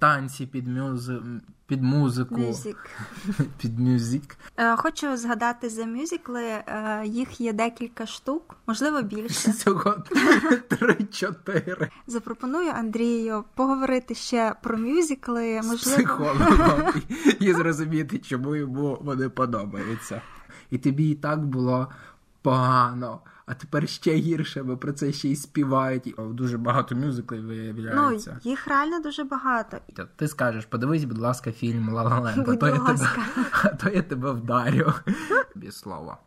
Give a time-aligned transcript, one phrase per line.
[0.00, 1.18] танці під мюзи...
[1.66, 2.36] під музику.
[2.36, 2.90] Мюзик.
[3.58, 4.36] Під мюзик.
[4.56, 6.42] Е, Хочу згадати за мюзикли.
[6.44, 9.50] Е, Їх є декілька штук, можливо, більше.
[9.56, 9.94] Всього
[10.68, 11.90] три-чотири.
[12.06, 15.60] Запропоную Андрію поговорити ще про мюзикли.
[15.62, 16.92] З психологом
[17.40, 20.22] і зрозуміти, чому йому вони подобаються.
[20.70, 21.88] І тобі і так було
[22.42, 23.20] погано,
[23.50, 26.14] а тепер ще гірше, бо про це ще й співають.
[26.16, 28.40] О, Дуже багато мюзиклів ну виявляється.
[28.42, 29.78] їх реально дуже багато.
[30.16, 33.08] Ти скажеш, подивись, будь ласка, фільм «Ла Ла Ленд», а то я тебе,
[33.62, 34.92] а то я тебе вдарю.
[35.54, 36.18] Без слова.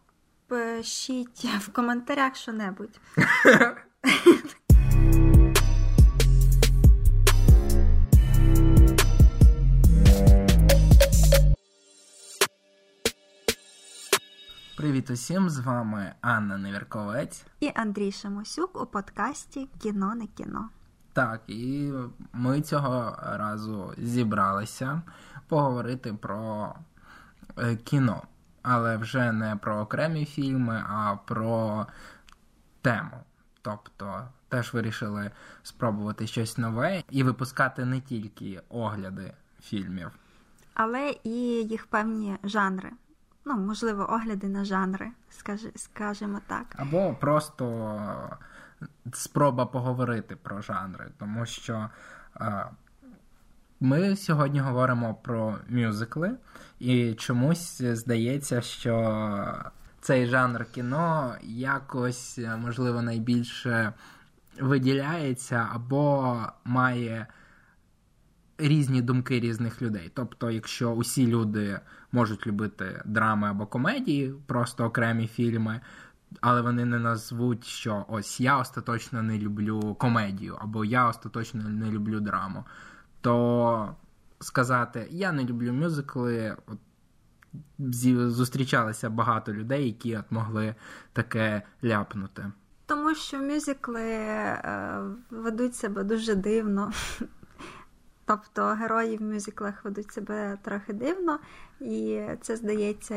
[0.47, 2.99] Пишіть в коментарях що-небудь.
[14.83, 17.45] Привіт усім, з вами Анна Невірковець.
[17.59, 20.69] І Андрій Шамосюк у подкасті Кіно не кіно.
[21.13, 21.91] Так, і
[22.33, 25.01] ми цього разу зібралися
[25.47, 26.73] поговорити про
[27.57, 28.23] е, кіно,
[28.61, 31.85] але вже не про окремі фільми, а про
[32.81, 33.23] тему.
[33.61, 35.31] Тобто теж вирішили
[35.61, 40.11] спробувати щось нове і випускати не тільки огляди фільмів.
[40.73, 41.31] Але і
[41.63, 42.91] їх певні жанри.
[43.45, 45.11] Ну, можливо, огляди на жанри,
[45.75, 46.75] скажімо так.
[46.77, 48.37] Або просто
[49.13, 51.89] спроба поговорити про жанри, тому що
[52.41, 52.65] е,
[53.79, 56.37] ми сьогодні говоримо про мюзикли,
[56.79, 63.93] і чомусь здається, що цей жанр кіно якось, е, можливо, найбільше
[64.59, 67.27] виділяється або має
[68.57, 70.11] різні думки різних людей.
[70.13, 71.79] Тобто, якщо усі люди
[72.13, 75.81] можуть любити драми або комедії, просто окремі фільми,
[76.41, 81.91] але вони не назвуть, що ось я остаточно не люблю комедію, або я остаточно не
[81.91, 82.65] люблю драму,
[83.21, 83.95] то
[84.39, 86.55] сказати я не люблю мюзикли.
[86.67, 86.79] От,
[87.79, 90.75] зі- зустрічалися багато людей, які от могли
[91.13, 92.51] таке ляпнути.
[92.85, 94.99] Тому що мюзикли е,
[95.29, 96.91] ведуть себе дуже дивно.
[98.25, 101.39] Тобто герої в мюзиклах ведуть себе трохи дивно,
[101.81, 103.15] і це здається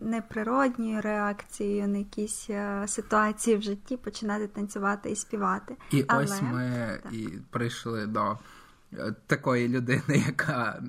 [0.00, 5.76] неприродньою реакцією на якісь е, ситуації в житті починати танцювати і співати.
[5.90, 7.12] І Але- ось ми так.
[7.12, 8.38] і прийшли до
[8.92, 10.82] е, такої людини, яка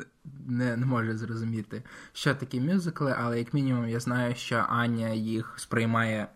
[0.48, 1.84] не, не може зрозуміти,
[2.14, 6.28] що такі мюзикли, але як мінімум я знаю, що Аня їх сприймає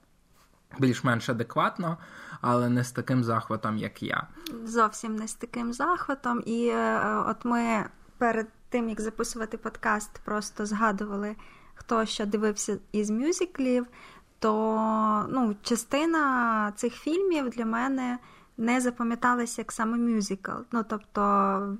[0.80, 1.98] більш-менш адекватно,
[2.42, 4.28] але не з таким захватом, як я.
[4.66, 6.44] зовсім не з таким захватом.
[6.46, 7.86] І е, от ми
[8.18, 11.36] перед тим, як записувати подкаст, просто згадували,
[11.76, 13.88] хто що дивився із мюзиклів,
[14.40, 18.18] то ну, частина цих фільмів для мене
[18.58, 20.52] не запам'яталася як саме мюзикл.
[20.72, 21.78] Ну, тобто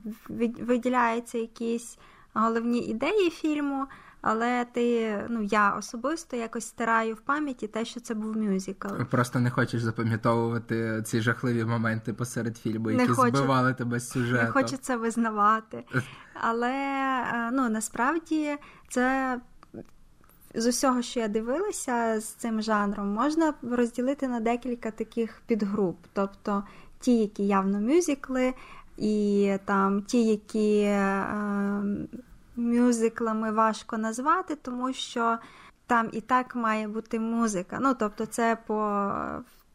[0.60, 1.98] виділяються якісь
[2.34, 3.88] головні ідеї фільму.
[4.22, 8.88] Але ти, ну я особисто якось стираю в пам'яті те, що це був мюзикл.
[9.12, 13.38] Просто не хочеш запам'ятовувати ці жахливі моменти посеред фільму, Не які хочу.
[13.38, 14.44] збивали тебе з сюжету.
[14.44, 15.84] Не хочу це визнавати.
[16.34, 16.72] Але
[17.34, 18.58] е, ну, насправді
[18.90, 19.40] це
[20.56, 25.98] з усього, що я дивилася з цим жанром, можна розділити на декілька таких підгруп.
[26.14, 26.64] Тобто
[27.00, 28.54] ті, які явно мюзикли,
[28.98, 31.26] і там ті, які е,
[32.62, 35.38] мюзиклами важко назвати, тому що
[35.88, 37.78] там і так має бути музика.
[37.82, 39.12] Ну, тобто, це по,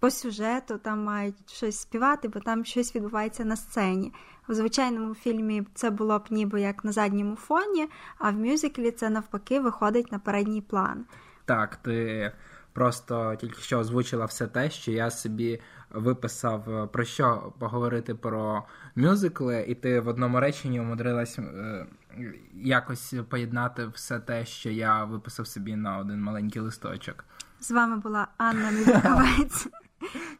[0.01, 4.13] по сюжету там мають щось співати, бо там щось відбувається на сцені.
[4.49, 7.89] В звичайному фільмі це було б ніби як на задньому фоні,
[8.19, 11.05] а в мюзиклі це навпаки виходить на передній план.
[11.45, 12.33] Так, ти
[12.77, 15.61] просто тільки що озвучила все те, що я собі
[15.91, 18.63] виписав е, про що поговорити про
[18.97, 21.87] мюзикли, і ти в одному реченні умудрилась е,
[22.55, 27.25] якось поєднати все те, що я виписав собі на один маленький листочок.
[27.61, 29.69] З вами була Анна Мілковець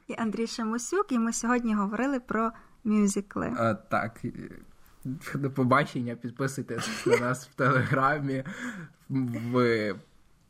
[0.09, 2.53] і Андрій Шамусюк, і ми сьогодні говорили про
[2.85, 3.47] мюзикли.
[3.59, 4.31] Е, Так, е,
[5.35, 8.45] до побачення, підписуйтесь на нас в телеграмі.
[9.53, 9.97] Ви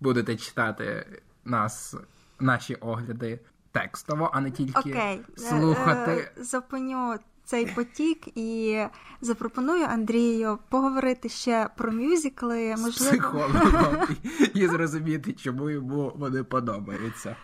[0.00, 1.06] будете читати
[1.46, 1.94] нас,
[2.40, 3.40] наші огляди
[3.72, 6.32] текстово, а не тільки Окей, е, слухати.
[6.38, 7.14] е, зупиню
[7.44, 8.80] цей потік і
[9.20, 12.74] запропоную Андрію поговорити ще про мюзикли.
[12.76, 14.02] з психологом
[14.54, 17.36] і, зрозуміти, чому йому вони подобаються.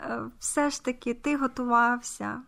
[0.00, 2.40] е, все ж таки ти готувався.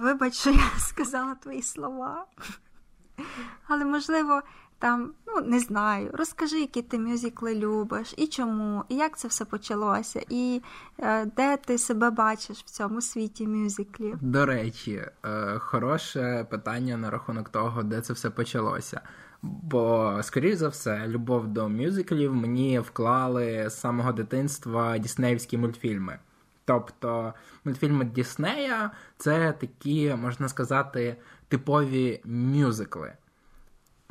[0.00, 2.26] Вибач, що я сказала твої слова.
[3.68, 4.42] Але можливо,
[4.82, 9.44] там, ну не знаю, розкажи, які ти мюзикли любиш, і чому, і як це все
[9.44, 10.62] почалося, і
[10.98, 14.18] е, де ти себе бачиш в цьому світі мюзиклів.
[14.20, 19.00] До речі, е, хороше питання на рахунок того, де це все почалося.
[19.42, 26.18] Бо, скоріш за все, любов до мюзиклів мені вклали з самого дитинства діснеївські мультфільми.
[26.64, 31.16] Тобто мультфільми Діснея це такі, можна сказати,
[31.48, 33.12] типові мюзикли.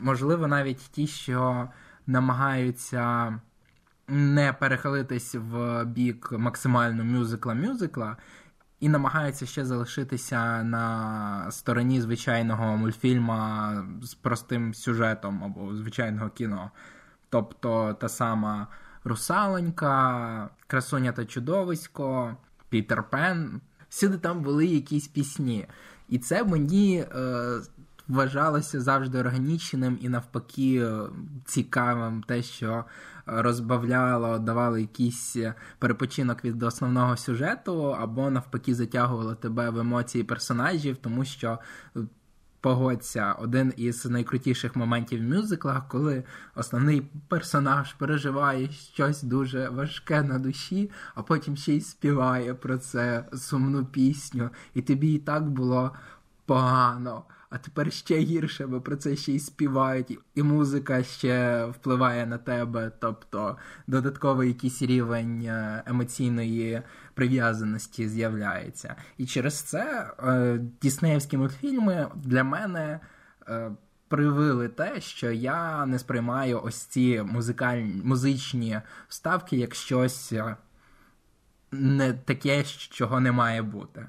[0.02, 1.70] Можливо, навіть ті, що
[2.08, 3.40] намагаються
[4.08, 8.16] не перехилитись в бік максимально мюзикла-мюзикла,
[8.80, 16.72] і намагаються ще залишитися на стороні звичайного мультфільма з простим сюжетом або звичайного кіно.
[17.30, 18.68] Тобто та сама
[19.04, 22.36] Русаленька, Красуня та Чудовисько,
[22.70, 23.62] Пітер Пен.
[23.90, 25.68] Всюди там були якісь пісні.
[26.10, 27.62] І це мені е,
[28.12, 31.00] вважалося завжди органічним і навпаки е,
[31.46, 32.86] цікавим, те, що
[33.26, 35.38] розбавляло, давало якийсь
[35.80, 41.60] перепочинок від основного сюжету, або навпаки затягувало тебе в емоції персонажів, тому що.
[42.64, 46.24] Погодься, один із найкрутіших моментів в мюзиклах, коли
[46.56, 53.26] основний персонаж переживає щось дуже важке на душі, а потім ще й співає про це
[53.34, 55.92] сумну пісню, і тобі і так було
[56.46, 62.26] погано а тепер ще гірше, бо про це ще й співають, і музика ще впливає
[62.26, 63.58] на тебе, тобто
[63.88, 66.82] додатковий якийсь рівень е, емоційної
[67.14, 68.96] прив'язаності з'являється.
[69.18, 73.00] І через це е, діснеївські мультфільми для мене.
[73.48, 73.72] Е,
[74.08, 80.34] Привили те, що я не сприймаю ось ці музикальні музичні вставки як щось
[81.72, 84.08] не таке, чого не має бути.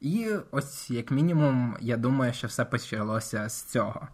[0.00, 4.08] І ось, як мінімум, я думаю, що все почалося з цього.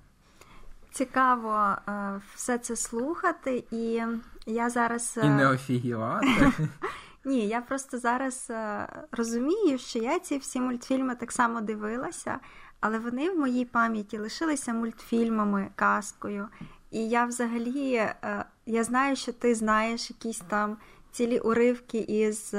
[0.93, 4.03] Цікаво е, все це слухати, і
[4.47, 5.19] я зараз.
[5.23, 6.53] І не офігівати.
[7.25, 12.39] Ні, я просто зараз е, розумію, що я ці всі мультфільми так само дивилася,
[12.81, 16.49] але вони в моїй пам'яті лишилися мультфільмами, казкою.
[16.91, 20.77] І я взагалі е, я знаю, що ти знаєш якісь там
[21.17, 22.55] цілі уривки із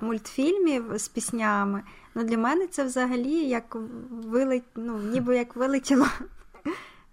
[0.00, 1.82] мультфільмів з піснями.
[2.14, 3.76] Ну, Для мене це взагалі як
[4.10, 4.62] вилет...
[4.76, 6.06] ну, ніби як вилетіло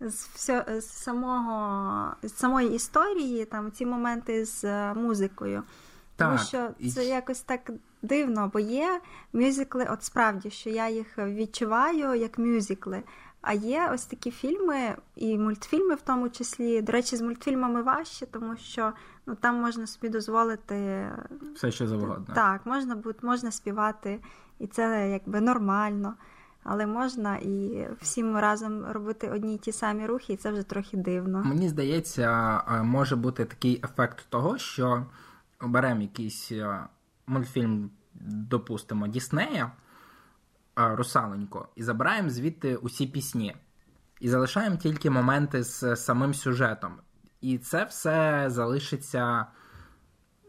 [0.02, 5.64] з все, з, самого, з самої історії, там ці моменти з е, музикою.
[6.16, 7.72] Так, Тому що це якось так
[8.02, 9.02] дивно, бо є
[9.34, 13.04] мюзикли, от справді, що я їх відчуваю як мюзикли.
[13.42, 16.82] А є ось такі фільми і мультфільми, в тому числі.
[16.82, 18.94] До речі, з мультфільмами важче, тому що
[19.26, 21.08] ну там можна собі дозволити
[21.56, 22.36] все, що завгодно.
[22.36, 24.20] Так, можна можна співати
[24.60, 26.14] і це якби нормально.
[26.64, 30.98] Але можна і всім разом робити одні й ті самі рухи, і це вже трохи
[30.98, 31.44] дивно.
[31.44, 35.06] Мені здається, може бути такий ефект того, що
[35.62, 36.52] беремо якийсь
[37.28, 37.90] мультфільм,
[38.26, 39.72] допустимо, Діснея
[40.88, 43.56] Русаленько, і забираємо звідти усі пісні.
[44.20, 46.92] І залишаємо тільки моменти з самим сюжетом.
[47.42, 49.46] І це все залишиться,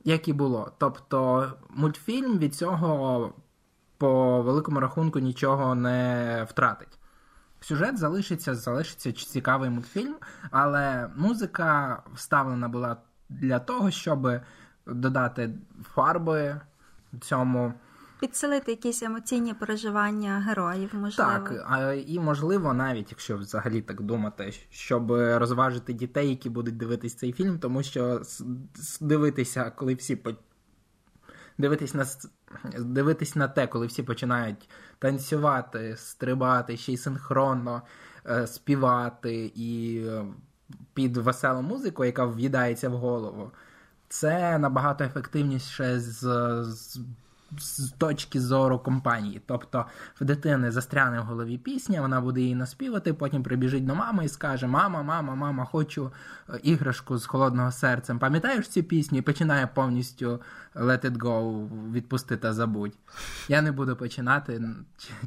[0.04, 0.72] як і було.
[0.78, 3.32] Тобто мультфільм від цього
[3.98, 6.98] по великому рахунку нічого не втратить.
[7.60, 10.16] Сюжет залишиться, залишиться цікавий мультфільм,
[10.50, 12.96] але музика вставлена була
[13.28, 14.40] для того, щоб
[14.86, 16.60] додати фарби
[17.20, 17.74] цьому.
[18.20, 21.30] Підсилити якісь емоційні переживання героїв, можливо.
[21.30, 27.32] Так, і можливо, навіть якщо взагалі так думати, щоб розважити дітей, які будуть дивитись цей
[27.32, 28.22] фільм, тому що
[29.00, 30.18] дивитися, коли всі
[31.58, 32.06] дивитись на
[32.78, 34.68] дивитись на те, коли всі починають
[34.98, 37.82] танцювати, стрибати, ще й синхронно
[38.26, 40.24] е, співати і е,
[40.94, 43.50] під веселу музику, яка в'їдається в голову,
[44.08, 46.20] це набагато ефективніше з,
[46.64, 47.00] з
[47.58, 49.42] з точки зору компанії.
[49.46, 49.86] Тобто
[50.20, 54.28] в дитини застряне в голові пісня, вона буде її наспівати, потім прибіжить до мами і
[54.28, 56.12] скаже: Мама, мама, мама, хочу
[56.48, 58.18] е, іграшку з холодного серцем.
[58.18, 59.18] Пам'ятаєш цю пісню?
[59.18, 60.40] І починає повністю
[60.74, 62.94] Let it go, відпусти та забудь.
[63.48, 64.62] Я не буду починати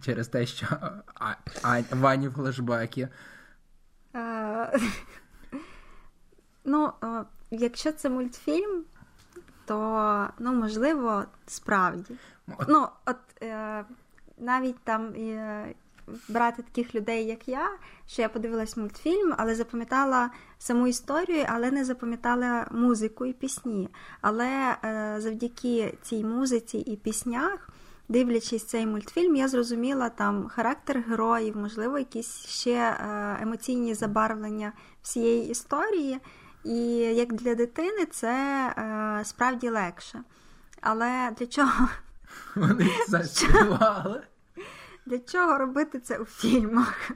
[0.01, 0.68] через те, що
[1.15, 3.08] а, а, Вані флешбеки.
[6.65, 6.92] Ну,
[7.51, 8.84] якщо це мультфільм,
[9.65, 12.15] то ну, можливо, справді.
[12.67, 13.86] Ну, от е,
[14.38, 15.65] навіть там е,
[16.29, 17.70] брати таких людей, як я,
[18.08, 20.29] що я подивилась мультфільм, але запам'ятала
[20.60, 23.89] саму історію, але не запам'ятала музику і пісні.
[24.22, 27.70] Але е, завдяки цій музиці і піснях
[28.10, 32.98] дивлячись цей мультфільм, я зрозуміла там характер героїв, можливо, якісь ще е,
[33.41, 36.20] емоційні забарвлення всієї історії.
[36.63, 38.34] І як для дитини це
[38.77, 40.24] е, справді легше.
[40.82, 41.89] Але для чого?
[42.55, 44.22] Вони заспівали.
[45.05, 47.12] Для чого робити це у фільмах?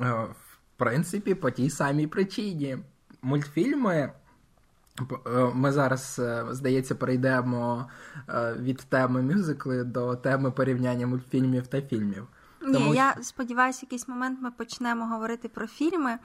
[0.00, 2.78] Е, в принципі, по тій самій причині.
[3.22, 4.12] Мультфільми.
[5.26, 7.90] Е, ми зараз, е, здається, перейдемо
[8.56, 12.26] від теми мюзикли до теми порівняння мультфільмів та фільмів.
[12.62, 12.94] Ні, Тому...
[12.94, 16.18] я сподіваюся, в якийсь момент ми почнемо говорити про фільми,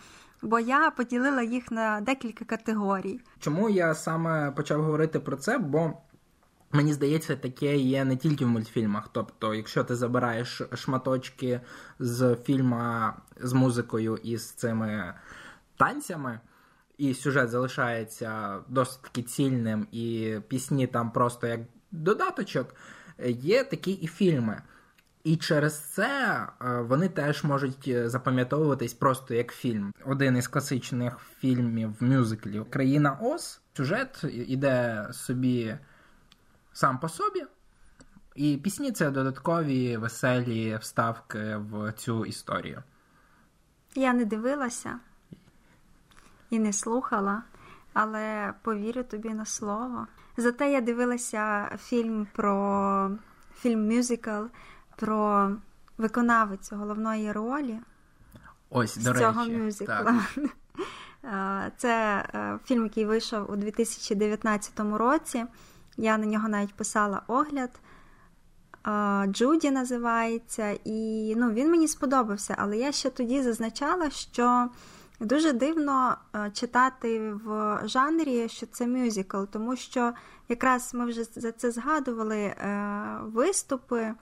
[0.44, 3.20] бо я поділила їх на декілька категорій.
[3.40, 5.58] Чому я саме почав говорити про це?
[5.58, 5.94] Бо
[6.76, 9.10] Мені здається, таке є не тільки в мультфільмах.
[9.12, 11.62] Тобто, якщо ти забираєш шматочки
[12.00, 15.14] з фільма з музикою і з цими
[15.78, 16.40] танцями,
[16.98, 21.60] і сюжет залишається досить таки цільним, і пісні там просто як
[21.92, 22.76] додаточок,
[23.28, 24.62] є такі і фільми.
[25.24, 29.94] І через це е, вони теж можуть запам'ятовуватись просто як фільм.
[30.06, 33.62] Один із класичних фільмів мюзиклів Країна Оз.
[33.78, 35.78] Сюжет іде собі
[36.74, 37.44] сам по собі.
[38.36, 42.84] І пісні це додаткові веселі вставки в цю історію.
[43.96, 45.00] Я не дивилася
[46.50, 47.44] і не слухала,
[47.94, 50.08] але повірю тобі на слово.
[50.38, 53.12] Зате я дивилася фільм про
[53.60, 54.44] фільм мюзикл
[54.96, 55.52] про
[55.98, 57.80] виконавицю головної ролі
[58.70, 60.20] Ось, до з цього мюзикла.
[61.78, 65.46] Це е, фільм, який вийшов у 2019 році.
[65.98, 67.70] Я на нього навіть писала огляд.
[69.28, 74.70] Джуді називається, і ну, він мені сподобався, але я ще тоді зазначала, що
[75.20, 76.18] дуже дивно
[76.54, 80.14] читати в жанрі, що це мюзикл, тому що
[80.50, 84.14] якраз ми вже за це згадували е, виступи.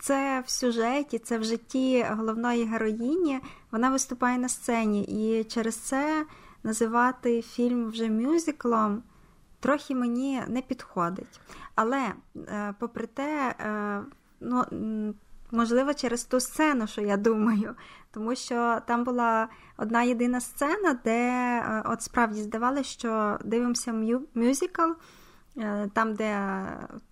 [0.00, 3.40] Це в сюжеті, це в житті головної героїні.
[3.70, 6.26] Вона виступає на сцені, і через це
[6.62, 9.02] називати фільм вже мюзиклом
[9.60, 11.40] трохи мені не підходить.
[11.74, 14.02] Але, е, попри те, е,
[14.40, 14.64] ну,
[15.50, 17.74] можливо, через ту сцену, що я думаю,
[18.10, 23.92] тому що там була одна єдина сцена, де е, от справді здавалося, що дивимося
[24.34, 24.90] мюзикл,
[25.92, 26.62] там, де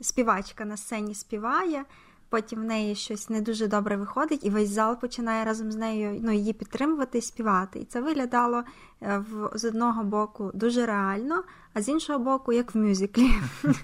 [0.00, 1.85] співачка на сцені співає
[2.29, 6.21] потім в неї щось не дуже добре виходить, і весь зал починає разом з нею
[6.23, 7.79] ну, її підтримувати і співати.
[7.79, 8.63] І це виглядало
[9.03, 11.43] е, в, з одного боку дуже реально,
[11.75, 13.31] а з іншого боку, як в мюзиклі.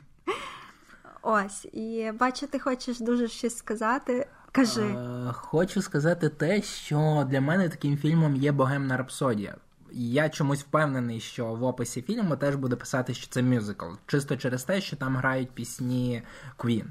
[1.22, 4.26] Ось, і бачу, ти хочеш дуже щось сказати.
[4.52, 4.82] Кажи.
[4.82, 9.56] Е, хочу сказати те, що для мене таким фільмом є Богемна рапсодія.
[9.92, 14.64] Я чомусь впевнений, що в описі фільму теж буде писати, що це мюзикл, чисто через
[14.64, 16.22] те, що там грають пісні
[16.58, 16.84] Queen.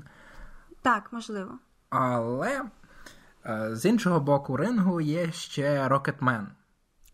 [0.83, 1.59] Так, можливо.
[1.89, 2.61] Але
[3.45, 6.47] е, з іншого боку рингу є ще Рокетмен.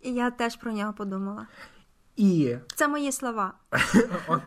[0.01, 1.47] І я теж про нього подумала.
[2.15, 2.57] І...
[2.75, 3.53] Це мої слова.
[4.27, 4.41] От,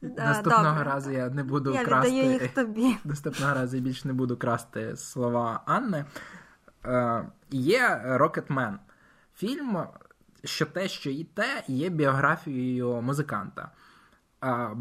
[0.00, 0.84] Наступного Добре.
[0.84, 2.10] разу я не буду я красти.
[2.10, 2.96] їх тобі.
[3.04, 6.04] Наступного разу я більше не буду красти слова Анни.
[6.84, 8.78] Е, Є Рокетмен.
[9.34, 9.78] Фільм,
[10.44, 13.70] що те, що і те, є біографією музиканта.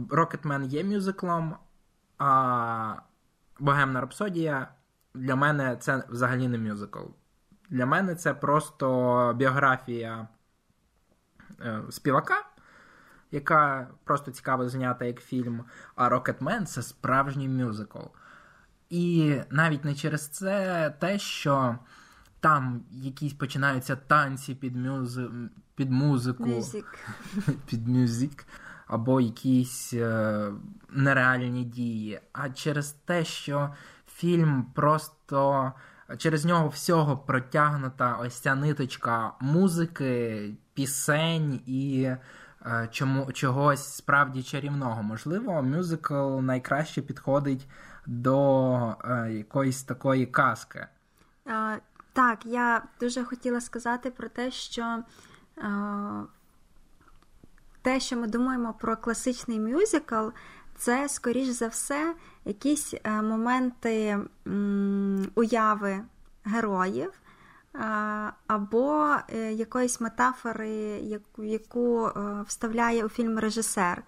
[0.10, 1.56] Рокетмен є мюзиклом,
[2.18, 2.96] а
[3.60, 4.68] Богемна рапсодія
[5.14, 7.04] для мене це взагалі не мюзикл.
[7.70, 10.28] Для мене це просто біографія
[11.62, 12.46] е, співака,
[13.32, 15.64] яка просто цікаво знята як фільм.
[15.96, 18.00] А Рокетмен це справжній мюзикл.
[18.90, 21.78] І навіть не через це те, що
[22.40, 25.30] там якісь починаються танці під мюзи...
[25.76, 26.86] під музику, Music.
[27.66, 28.48] під мюзик
[28.88, 30.52] або якісь е,
[30.90, 33.74] нереальні дії, а через те, що
[34.08, 35.74] фільм просто
[36.18, 42.12] через нього всього протягнута ось ця ниточка музики, пісень і
[42.66, 45.04] е, чому, чогось справді чарівного.
[45.04, 47.68] Можливо, мюзикл найкраще підходить
[48.06, 50.88] до е, якоїсь такої казки.
[51.46, 51.78] А,
[52.14, 55.04] Так, я дуже хотіла сказати про те, що
[57.86, 60.28] те, що ми думаємо про класичний мюзикл,
[60.78, 62.14] це, скоріш за все,
[62.46, 64.18] якісь е, моменти
[65.36, 66.00] уяви
[66.44, 67.12] героїв.
[67.76, 67.80] Е,
[68.48, 71.02] або е, якоїсь метафори,
[71.38, 72.10] яку
[72.48, 74.04] вставляє у фільм режисер.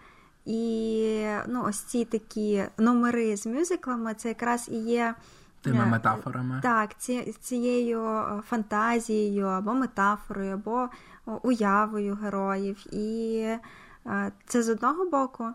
[0.46, 5.16] І ну, ось ці такі номери з мюзиклами, це якраз і є
[5.62, 6.60] тими метафорами.
[6.64, 10.90] Так, ці, цією фантазією або метафорою, або
[11.44, 12.94] уявою героїв.
[12.94, 13.38] І
[14.06, 15.46] е, це з одного боку.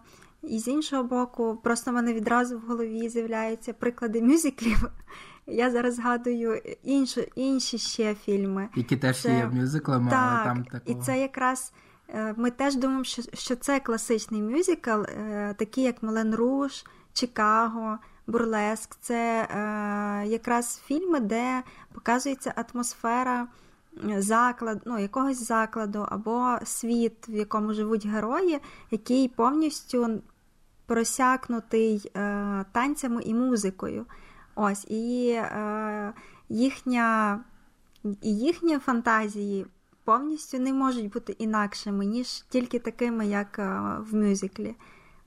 [0.43, 4.85] І з іншого боку, просто в мене відразу в голові з'являються приклади мюзиклів.
[5.47, 8.69] Я зараз згадую інші, інші ще фільми.
[8.75, 9.37] Які теж це...
[9.37, 10.99] є мюзиклами, так, але там такого...
[11.01, 11.73] І це якраз
[12.09, 17.99] е, ми теж думаємо, що що це класичний мюзикл, е, такий як Молен Руш, Чикаго,
[18.27, 18.97] Бурлеск.
[19.01, 21.63] Це е, якраз фільми, де
[21.93, 23.47] показується атмосфера
[24.19, 28.59] заклад, ну, якогось закладу або світ, в якому живуть герої,
[28.91, 30.23] який повністю
[30.87, 34.07] просякнутий е, танцями і музикою.
[34.55, 36.13] Ось, І е,
[36.49, 37.41] їхня,
[38.23, 39.67] їхні фантазії
[40.05, 44.75] повністю не можуть бути інакшими, ніж тільки такими, як е, в мюзиклі.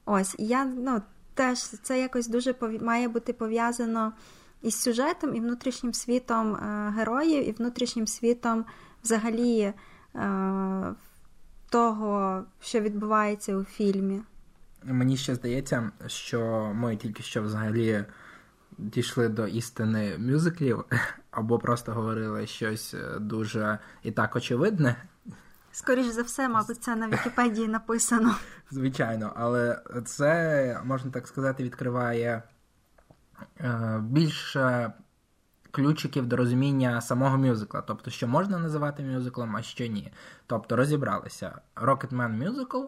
[0.06, 1.02] Ось, я ну,
[1.34, 2.80] теж це якось дуже пові...
[2.80, 4.14] має бути пов'язано
[4.66, 8.66] із сюжетом, і внутрішнім світом е, героїв, і внутрішнім світом
[9.04, 9.74] взагалі е,
[11.70, 14.22] того, що відбувається у фільмі.
[14.84, 18.06] Мені ще здається, що ми тільки що взагалі
[18.78, 20.86] дійшли до істини мюзиклів,
[21.32, 24.96] або просто говорили щось е, дуже і так очевидне.
[25.72, 28.36] Скоріше за все, мабуть, це на Вікіпедії написано.
[28.72, 32.44] Звичайно, але це, можна так сказати, відкриває
[34.00, 34.94] більше
[35.72, 37.82] ключиків до розуміння самого мюзикла.
[37.82, 40.12] Тобто, що можна називати мюзиклом, а що ні.
[40.48, 41.60] Тобто розібралися.
[41.76, 42.84] Rocketman мюзикл,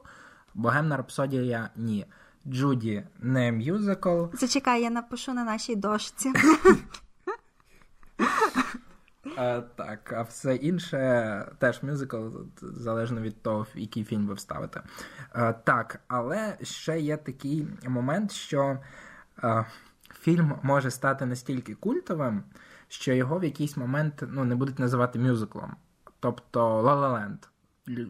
[0.54, 2.06] Богемна рапсодія ні.
[2.48, 4.26] Джуді не мюзикл.
[4.34, 6.34] Зачекай, я напишу на нашій дошці.
[9.38, 12.28] А, Так, а все інше теж мюзикл,
[12.62, 14.82] залежно від того, в який фільм ви вставите.
[15.32, 18.80] А, Так, але ще є такий момент, що
[19.42, 19.64] а,
[20.28, 22.44] фільм може стати настільки культовим,
[22.88, 25.76] що його в якийсь момент ну, не будуть називати мюзиклом.
[26.20, 27.48] Тобто La La Land.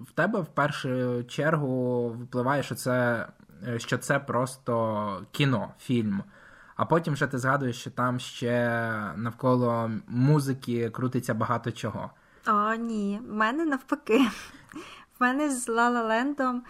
[0.04, 3.28] В тебе в першу чергу випливає, що це
[3.78, 6.24] що це просто кіно, фільм.
[6.76, 8.82] А потім вже ти згадуєш, що там ще
[9.16, 12.10] навколо музики крутиться багато чого.
[12.48, 14.20] О, ні, в мене навпаки.
[15.20, 16.64] В мене з Лалалендом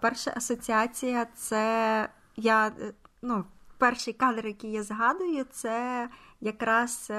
[0.00, 3.44] перша асоціація це я е, ну,
[3.84, 6.08] перший кадр, який я згадую, це
[6.40, 7.06] якраз.
[7.10, 7.14] Е,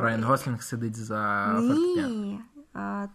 [0.00, 2.40] Райан Гослінг сидить за Ні,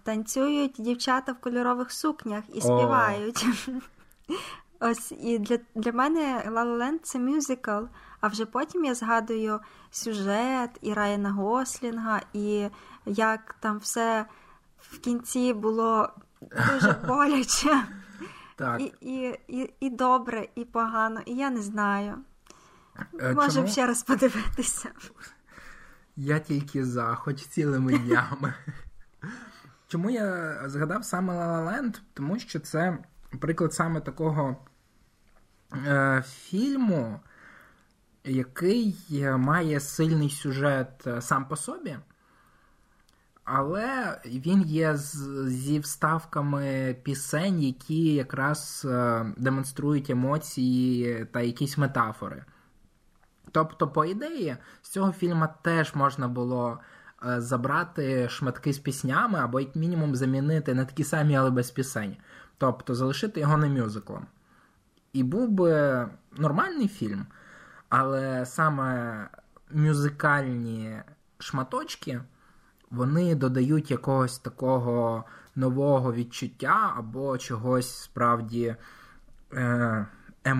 [0.03, 3.45] танцюють дівчата в кольорових сукнях і співають.
[3.67, 4.33] О.
[4.89, 7.83] Ось і для для мене La La Land це мюзикл,
[8.21, 9.59] а вже потім я згадую
[9.91, 12.69] сюжет і Райана Гослінга, і
[13.05, 14.25] як там все
[14.79, 16.09] в кінці було
[16.41, 17.83] дуже боляче.
[18.55, 18.81] Так.
[18.81, 22.17] І і, і, і добре, і погано, і я не знаю.
[23.19, 24.89] Е, Можемо ще раз подивитися.
[26.15, 28.53] Я тільки за, хоч цілими днями.
[29.87, 31.99] Чому я згадав саме La La Land?
[32.13, 32.97] Тому що це
[33.39, 34.55] приклад саме такого
[35.73, 37.19] е, фільму,
[38.23, 38.95] який
[39.37, 41.97] має сильний сюжет е, сам по собі,
[43.43, 52.45] але він є з, зі вставками пісень, які якраз е, демонструють емоції та якісь метафори.
[53.53, 56.79] Тобто, по ідеї, з цього фільму теж можна було
[57.25, 62.17] е, забрати шматки з піснями, або, як мінімум, замінити на такі самі, але без пісень.
[62.57, 64.25] Тобто залишити його не мюзиклом.
[65.13, 67.25] І був би нормальний фільм,
[67.89, 69.27] але саме
[69.71, 71.01] мюзикальні
[71.39, 72.21] шматочки
[72.91, 75.23] вони додають якогось такого
[75.55, 78.75] нового відчуття або чогось справді
[79.53, 80.05] е,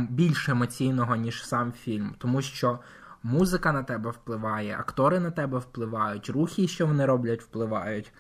[0.10, 2.16] більш емоційного, ніж сам фільм.
[2.18, 2.80] Тому що
[3.24, 8.14] музика на тебе впливає, актори на тебе впливають, рухи, що вони роблять, впливають.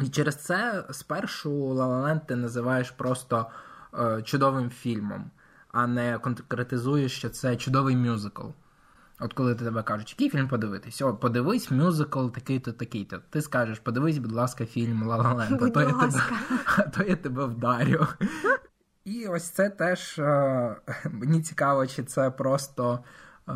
[0.00, 3.46] І через це спершу La ти називаєш просто
[3.98, 5.30] е, чудовим фільмом,
[5.72, 8.46] а не конкретизуєш, що це чудовий мюзикл.
[9.20, 11.02] От коли тебе кажуть, який фільм подивитись?
[11.02, 13.20] О, подивись мюзикл такий-то, такий-то.
[13.30, 15.02] Ти скажеш, подивись, будь ласка, фільм
[15.70, 16.12] тебе,
[16.76, 18.06] а то я тебе вдарю.
[19.04, 20.76] І ось це теж е,
[21.10, 23.04] мені цікаво, чи це просто
[23.48, 23.52] е,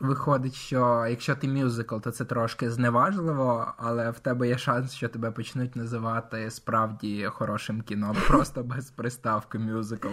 [0.00, 5.08] виходить, що якщо ти мюзикл, то це трошки зневажливо, але в тебе є шанс, що
[5.08, 10.08] тебе почнуть називати справді хорошим кіно, просто без приставки мюзикл.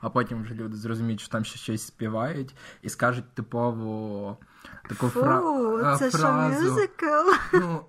[0.00, 4.36] А потім вже люди зрозуміють, що там ще щось співають, і скажуть типову
[4.88, 5.96] таку Фу, фра...
[5.98, 6.54] це фразу.
[6.54, 7.30] що мюзикл?
[7.52, 7.80] Ну,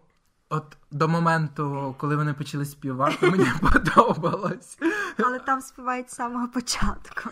[0.54, 4.78] От до моменту, коли вони почали співати, мені подобалось.
[5.26, 7.30] Але там співають з самого початку.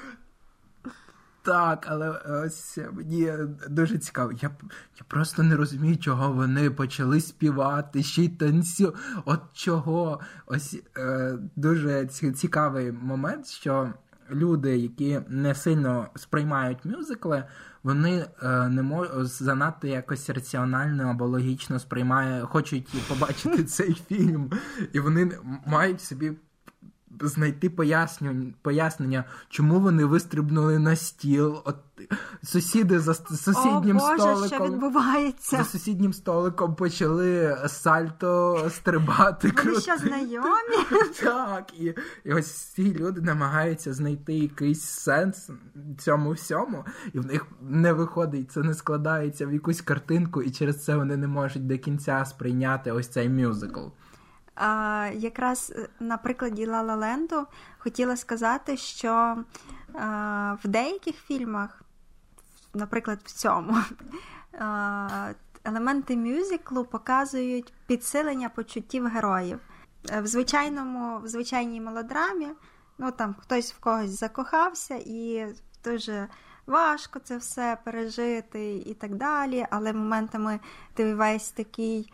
[1.42, 3.34] Так, але ось мені
[3.70, 4.32] дуже цікаво.
[4.32, 4.52] Я
[5.00, 8.96] я просто не розумію, чого вони почали співати, ще й танцю.
[9.26, 10.20] От чого.
[10.46, 13.94] Ось е, дуже цікавий момент, що
[14.32, 17.44] люди, які не сильно сприймають мюзикли,
[17.84, 24.52] вони е, не можуть занадто якось раціонально або логічно сприймають, хочуть побачити цей фільм,
[24.94, 25.32] і вони
[25.66, 26.32] мають собі
[27.22, 31.62] знайти пояснення, пояснення, чому вони вистрибнули на стіл.
[31.66, 31.76] От
[32.44, 35.58] Сусіди за сусіднім О, Боже, столиком що відбувається?
[35.58, 39.54] за сусіднім столиком почали сальто стрибати.
[39.66, 40.78] Вони що знайомі?
[41.24, 41.94] Так, і,
[42.24, 45.50] і ось ці люди намагаються знайти якийсь сенс
[45.98, 50.84] цьому всьому, і в них не виходить, це не складається в якусь картинку, і через
[50.84, 53.82] це вони не можуть до кінця сприйняти ось цей мюзикл.
[54.56, 59.44] А, Якраз е, на прикладі Лала Ленду хотіла сказати, що
[59.94, 61.82] а, в деяких фільмах,
[62.74, 63.78] наприклад, в цьому,
[64.60, 65.32] а,
[65.64, 69.60] елементи мюзиклу показують підсилення почуттів героїв.
[70.10, 72.48] Е, в звичайному, в звичайній мелодрамі,
[72.98, 75.48] ну там хтось в когось закохався, і
[75.84, 76.28] дуже
[76.68, 79.66] важко це все пережити і так далі.
[79.70, 80.60] Але моментами
[80.94, 82.14] ти весь такий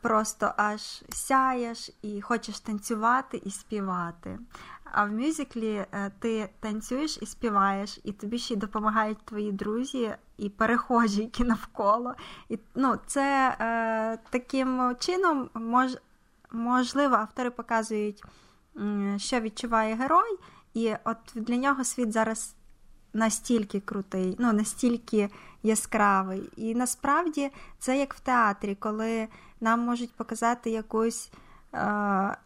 [0.00, 4.38] просто аж сяєш і хочеш танцювати і співати.
[4.84, 10.14] А в мюзиклі е, ти танцюєш і співаєш, і тобі ще й допомагають твої друзі
[10.38, 12.14] і перехожі, які навколо.
[12.48, 15.96] І, ну, Це е, таким чином мож,
[16.52, 18.24] можливо, автори показують,
[19.16, 20.38] що відчуває герой,
[20.74, 22.56] і от для нього світ зараз
[23.14, 25.30] настільки крутий, ну настільки
[25.62, 26.50] яскравий.
[26.56, 29.28] І насправді це як в театрі, коли
[29.60, 31.30] нам можуть показати якусь
[31.74, 32.36] е-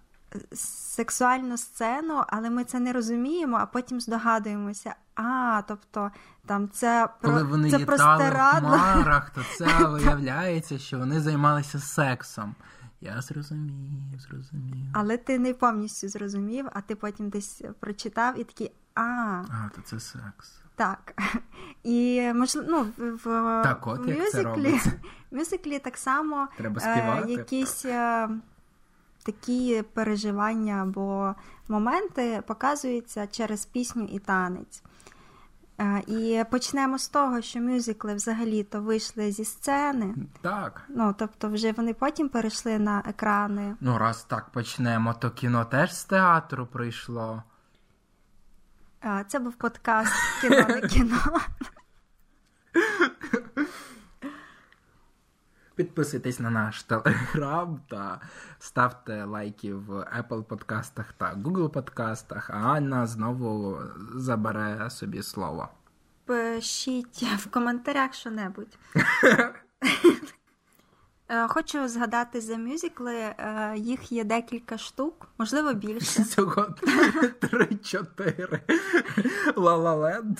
[0.54, 4.94] сексуальну сцену, але ми це не розуміємо, а потім здогадуємося.
[5.14, 6.10] А, тобто
[6.46, 11.78] там це про Коли вони це літали в хмарах, то це виявляється, що вони займалися
[11.78, 12.54] сексом.
[13.00, 14.86] Я зрозумів, зрозумів.
[14.92, 19.44] Але ти не повністю зрозумів, а ти потім десь прочитав і такий а.
[19.50, 20.60] А, то це секс.
[20.76, 21.14] Так.
[21.84, 23.24] І можливо, ну, в
[23.64, 24.80] так, от, мюзиклі,
[25.30, 27.24] мюзиклі так само Треба співати.
[27.28, 28.28] Е, якісь е,
[29.22, 31.34] такі переживання або
[31.68, 34.82] моменти показуються через пісню і танець.
[35.80, 40.14] Е, і почнемо з того, що мюзикли взагалі-то вийшли зі сцени.
[40.40, 40.82] Так.
[40.88, 43.76] Ну, тобто, вже вони потім перейшли на екрани.
[43.80, 47.42] Ну, раз так почнемо, то кіно теж з театру прийшло.
[49.28, 51.18] Це був подкаст кіно не кіно.
[55.74, 58.20] Підписуйтесь на наш телеграм та
[58.58, 63.78] ставте лайки в Apple подкастах та Google подкастах, а Анна знову
[64.14, 65.68] забере собі слово.
[66.24, 68.78] Пишіть в коментарях що небудь.
[71.30, 76.22] Е, хочу згадати за мюзикли, е, їх є декілька штук, можливо, більше.
[76.28, 76.66] Всього
[77.40, 78.60] три-чотири.
[79.56, 80.38] Ла-Ла-Ленд,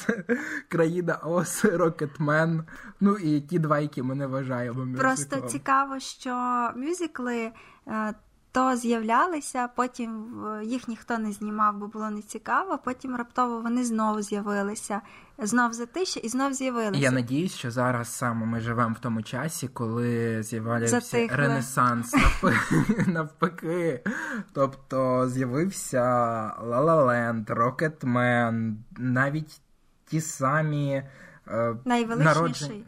[0.68, 2.64] Країна Ос, Рокетмен.
[3.00, 5.00] Ну і ті два, які ми не вважаємо мюзиклом.
[5.00, 6.34] Просто цікаво, що
[6.76, 7.52] мюзикли
[7.86, 8.14] е,
[8.58, 10.26] то з'являлися, потім
[10.62, 12.78] їх ніхто не знімав, бо було нецікаво.
[12.84, 15.00] Потім раптово вони знову з'явилися,
[15.38, 17.00] знов затиші і знов з'явилися.
[17.00, 22.14] Я надіюсь, що зараз саме ми живемо в тому часі, коли з'явився Ренесанс
[23.06, 24.04] навпаки.
[24.52, 26.02] Тобто з'явився
[26.62, 29.60] La Рокетмен, навіть
[30.06, 31.02] ті самі
[31.48, 32.84] е, найвеличніший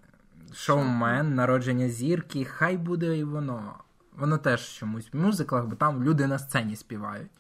[0.52, 2.44] шоумен, народження зірки.
[2.44, 3.74] Хай буде і воно.
[4.20, 7.30] Воно теж чомусь в мюзиклах, бо там люди на сцені співають.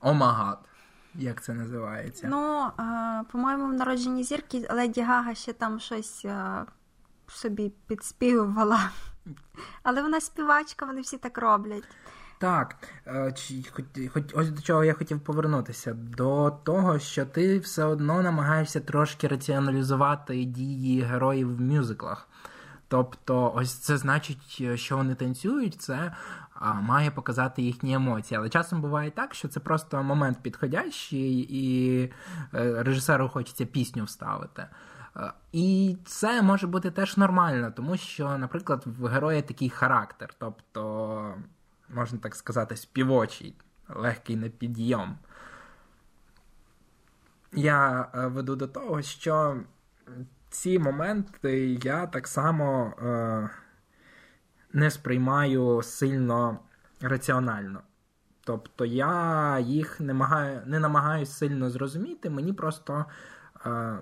[0.00, 0.58] Oh my God.
[1.14, 2.28] Як це називається?
[2.30, 2.70] Ну,
[3.32, 6.26] по-моєму, в народженні зірки Леді Гага ще там щось
[7.28, 8.90] собі підспівувала.
[9.82, 11.84] Але вона співачка, вони всі так роблять.
[12.38, 13.34] Так, е,
[14.34, 15.94] ось до чого я хотів повернутися.
[15.94, 22.28] До того, що ти все одно намагаєшся трошки раціоналізувати дії героїв в мюзиклах.
[22.94, 26.12] Тобто, ось це значить, що вони танцюють, це
[26.54, 28.38] а, має показати їхні емоції.
[28.38, 32.02] Але часом буває так, що це просто момент підходящий, і
[32.54, 34.66] е, режисеру хочеться пісню вставити.
[35.16, 41.34] Е, і це може бути теж нормально, тому що, наприклад, в героя такий характер, тобто,
[41.88, 43.54] можна так сказати, співочий,
[43.88, 45.18] легкий на підйом.
[47.52, 49.60] Я е, веду до того, що
[50.54, 53.50] ці моменти я так само е,
[54.72, 56.58] не сприймаю сильно
[57.00, 57.82] раціонально.
[58.40, 63.04] Тобто я їх не магаю, не намагаюся сильно зрозуміти, мені просто
[63.66, 63.98] е,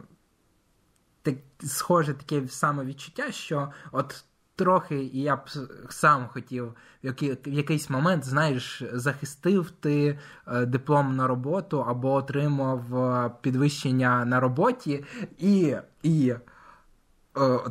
[1.23, 4.25] так, схоже таке саме відчуття, що от
[4.63, 5.41] трохи, і я б
[5.89, 10.19] сам хотів в якийсь момент, знаєш, захистив ти
[10.67, 15.05] диплом на роботу або отримав е, підвищення на роботі
[15.39, 15.77] і.
[16.03, 16.35] і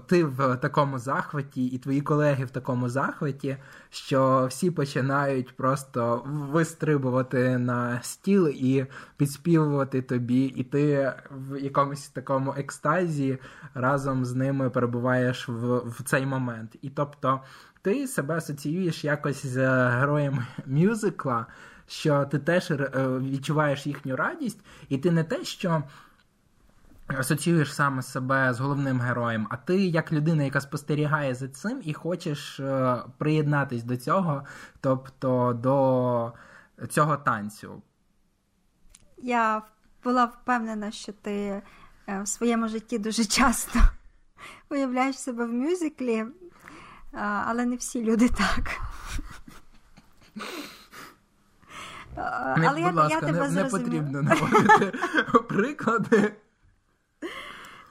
[0.05, 3.57] ти в такому захваті, і твої колеги в такому захваті,
[3.89, 8.85] що всі починають просто вистрибувати на стіл і
[9.17, 13.37] підспівувати тобі, і ти в якомусь такому екстазі
[13.73, 16.75] разом з ними перебуваєш в, в цей момент.
[16.81, 17.41] І тобто
[17.81, 19.57] ти себе асоціюєш якось з
[19.89, 21.45] героєм мюзикла,
[21.87, 22.89] що ти теж е,
[23.21, 25.83] відчуваєш їхню радість, і ти не те, що
[27.19, 31.93] асоціюєш саме себе з головним героєм, а ти як людина, яка спостерігає за цим, і
[31.93, 34.43] хочеш е, приєднатись до цього,
[34.81, 36.33] тобто до
[36.89, 37.81] цього танцю.
[39.17, 39.61] Я
[40.03, 41.61] була впевнена, що ти
[42.07, 43.79] е, в своєму житті дуже часто
[44.69, 46.25] уявляєш себе в мюзиклі,
[47.45, 48.81] але не всі люди так.
[52.57, 54.97] Не, але будь я, ласка, я тебе не, не потрібно наводити
[55.49, 56.33] приклади.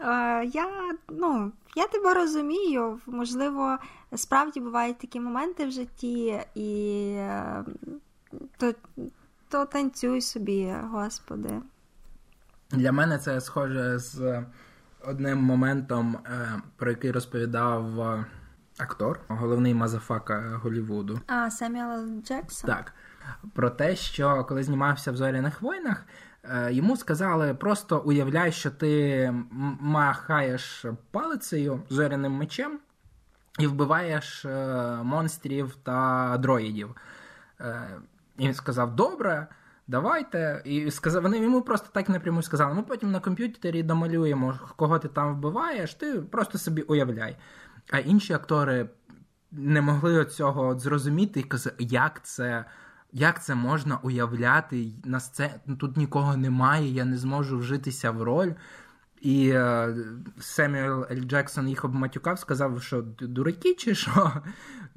[0.01, 0.67] Е, я
[1.09, 2.99] ну, я тебе розумію.
[3.07, 3.79] Можливо,
[4.17, 7.65] справді бувають такі моменти в житті, і е,
[8.57, 8.75] то,
[9.49, 11.51] то танцюй собі, Господи.
[12.71, 14.45] Для мене це схоже з
[15.05, 18.01] одним моментом, е, про який розповідав
[18.79, 21.21] актор, головний мазафака Голівуду.
[21.27, 22.71] А, Семюел Джексон?
[22.71, 22.93] Так.
[23.53, 26.05] Про те, що коли знімався в зоряних войнах.
[26.45, 29.35] Е, йому сказали: просто уявляй, що ти
[29.81, 32.79] махаєш палицею зоряним мечем
[33.59, 34.49] і вбиваєш е,
[35.03, 36.97] монстрів та дроїдів.
[37.61, 37.89] Е,
[38.39, 39.47] і він сказав: Добре,
[39.89, 40.63] давайте.
[40.65, 45.09] І сказав, вони йому просто так напряму сказали: ми потім на комп'ютері домалюємо, кого ти
[45.09, 47.37] там вбиваєш, ти просто собі уявляй.
[47.91, 48.89] А інші актори
[49.53, 52.65] не могли цього зрозуміти і казали, як це.
[53.13, 55.53] Як це можна уявляти на сцені?
[55.81, 58.53] Тут нікого немає, я не зможу вжитися в роль.
[59.21, 59.95] І е,
[60.39, 64.33] Семюел Ель Джексон їх обматюкав, сказав, що дураки чи що.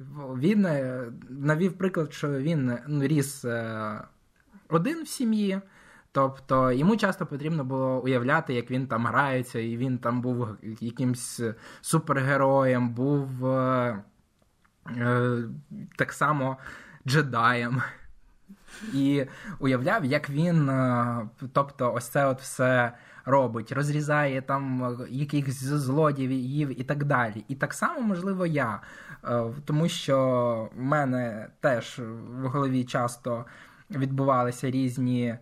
[0.38, 4.00] Він е, навів приклад, що він ну, ріс е,
[4.68, 5.60] один в сім'ї.
[6.14, 10.48] Тобто йому часто потрібно було уявляти, як він там грається, і він там був
[10.80, 11.40] якимсь
[11.80, 14.02] супергероєм, був е,
[14.96, 15.36] е,
[15.96, 16.56] так само
[17.06, 17.82] джедаєм
[18.92, 19.26] і
[19.58, 22.92] уявляв, як він, е, тобто, ось це от все
[23.24, 27.44] робить, розрізає там е, якихось злодіїв і так далі.
[27.48, 28.80] І так само, можливо, я,
[29.24, 32.00] е, тому що в мене теж
[32.42, 33.44] в голові часто
[33.90, 35.36] відбувалися різні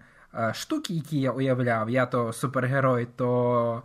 [0.53, 1.91] штуки, які я уявляв.
[1.91, 3.83] Я то супергерой, то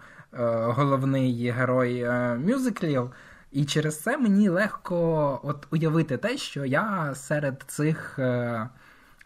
[0.67, 3.11] головний герой мюзиклів.
[3.51, 8.19] І через це мені легко от уявити те, що я серед цих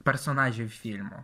[0.04, 1.24] персонажів фільму.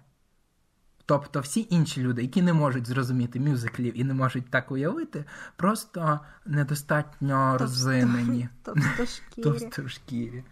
[1.08, 6.20] Тобто всі інші люди, які не можуть зрозуміти мюзиклів і не можуть так уявити, просто
[6.46, 8.50] недостатньо розвинені.
[8.64, 9.44] Товстошкірі.
[9.44, 10.44] Товстошкірі.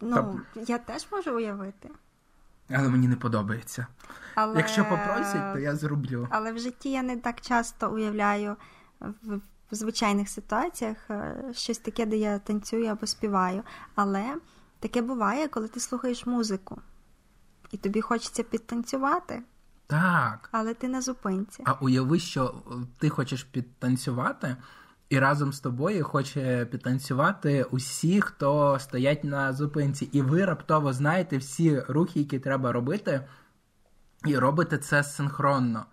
[0.00, 1.90] Ну, я теж можу уявити.
[2.70, 3.86] Але мені не подобається.
[4.34, 4.56] Але...
[4.56, 6.28] Якщо попросять, то я зроблю.
[6.30, 8.56] Але в житті я не так часто уявляю
[9.00, 9.36] в,
[9.70, 13.62] в звичайних ситуаціях е, щось таке, де я танцюю або співаю.
[13.94, 14.36] Але
[14.80, 16.82] таке буває, коли ти слухаєш музику
[17.74, 19.42] і тобі хочеться підтанцювати.
[19.86, 20.48] Так.
[20.52, 21.62] Але ти на зупинці.
[21.66, 22.54] А уяви, що
[22.98, 24.56] ти хочеш підтанцювати,
[25.08, 30.08] і разом з тобою хоче підтанцювати усі, хто стоять на зупинці.
[30.12, 33.28] І ви раптово знаєте всі рухи, які треба робити,
[34.24, 35.86] і робите це синхронно.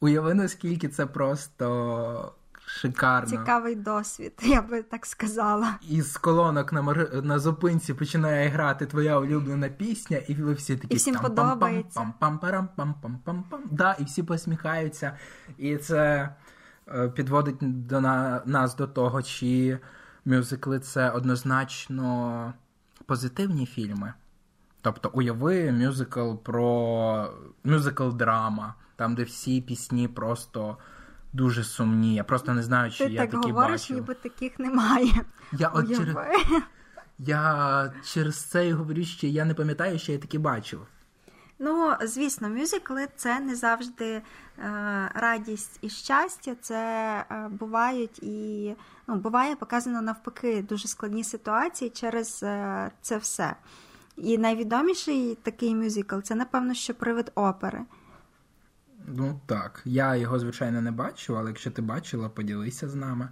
[0.00, 2.34] Уяви, наскільки це просто
[2.66, 3.30] Шикарно.
[3.30, 5.74] Цікавий досвід, я би так сказала.
[5.88, 7.24] Із колонок на мар...
[7.24, 12.12] на зупинці починає грати твоя улюблена пісня, і ви всі такі І всім подобається.
[12.20, 13.60] Пам-пам-пам-пам-пам-пам-пам.
[13.70, 15.18] Да, і всі посміхаються.
[15.58, 16.28] І це
[16.88, 18.42] е, підводить до на...
[18.46, 19.78] нас до того, чи
[20.24, 22.52] мюзикли це однозначно
[23.06, 24.12] позитивні фільми.
[24.80, 27.28] Тобто, уяви мюзикл про
[27.64, 30.76] мюзикл драма, там, де всі пісні просто
[31.34, 32.14] дуже сумні.
[32.14, 33.96] Я просто не знаю, чи Ти я так такі говориш, бачив.
[33.96, 35.12] ніби таких немає.
[35.52, 36.16] Я от через...
[37.18, 40.86] я через це і говорю, що я не пам'ятаю, що я такі бачив.
[41.58, 44.22] Ну, звісно, мюзикли це не завжди е,
[45.14, 46.54] радість і щастя.
[46.60, 46.76] Це
[47.30, 48.74] е, бувають і
[49.06, 53.56] ну, буває показано навпаки дуже складні ситуації через е, це все.
[54.16, 57.80] І найвідоміший такий мюзикл це, напевно, що привид опери.
[59.04, 63.28] Ну так, я його, звичайно, не бачу, але якщо ти бачила, поділися з нами.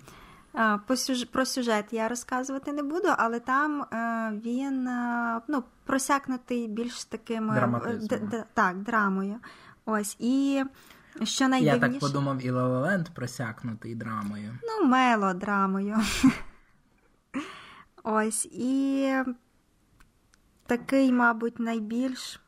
[1.32, 3.86] Про сюжет я розказувати не буду, але там
[4.44, 4.84] він
[5.48, 9.36] ну, просякнутий більш такими д- д- так, драмою.
[9.84, 10.64] Ось і
[11.22, 11.86] що найдивніше...
[11.86, 14.58] Я так подумав, і Лалаленд просякнутий драмою.
[14.62, 15.96] Ну, мелодрамою.
[18.02, 19.14] Ось і
[20.66, 22.40] такий, мабуть, найбільш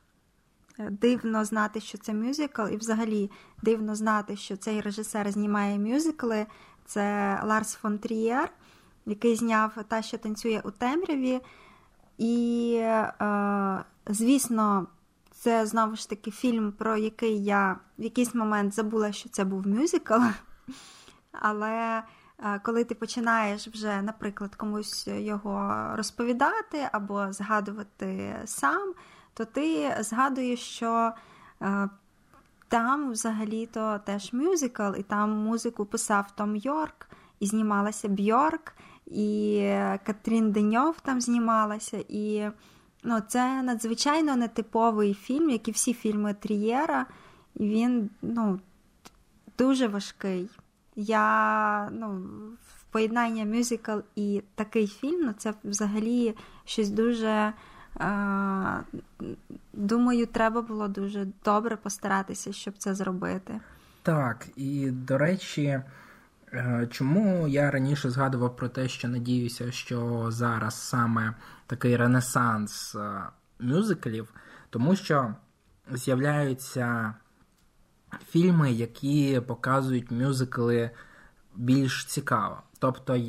[0.79, 6.45] дивно знати, що це мюзикл, і взагалі дивно знати, що цей режисер знімає мюзикли.
[6.85, 8.49] Це Ларс фон Трієр,
[9.05, 11.41] який зняв та, що танцює у темряві.
[12.17, 14.87] І, е, звісно,
[15.31, 19.67] це знову ж таки фільм, про який я в якийсь момент забула, що це був
[19.67, 20.13] мюзикл.
[21.31, 22.03] Але
[22.39, 28.93] е, коли ти починаєш вже, наприклад, комусь його розповідати або згадувати сам,
[29.37, 31.11] то ти згадуєш, що
[31.61, 31.89] е,
[32.67, 37.07] там взагалі-то теж мюзикл, і там музику писав Том Йорк,
[37.39, 38.73] і знімалася Бьорк,
[39.05, 39.59] і
[40.05, 42.03] Катрін Деньов там знімалася.
[42.09, 42.49] і
[43.07, 47.05] Ну, Це надзвичайно нетиповий фільм, як і всі фільми Трієра.
[47.55, 48.59] І він ну,
[49.57, 50.49] дуже важкий.
[50.95, 52.23] Я ну,
[52.67, 57.53] в поєднання мюзикл і такий фільм, ну, це взагалі щось дуже.
[59.73, 63.59] Думаю, треба було дуже добре постаратися, щоб це зробити.
[64.03, 65.81] Так, і до речі.
[66.53, 71.33] Е, чому я раніше згадував про те, що надіюся, що зараз саме
[71.67, 73.21] такий ренесанс е,
[73.59, 74.33] мюзиклів,
[74.69, 75.35] тому що
[75.91, 77.13] з'являються
[78.27, 80.91] фільми, які показують мюзикли
[81.55, 83.23] більш цікаво, тобто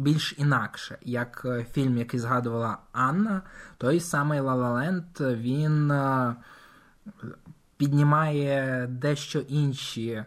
[0.00, 3.42] більш інакше, як е, фільм, який згадувала Анна,
[3.78, 5.92] той самий La La Land, він
[7.76, 10.24] піднімає дещо інші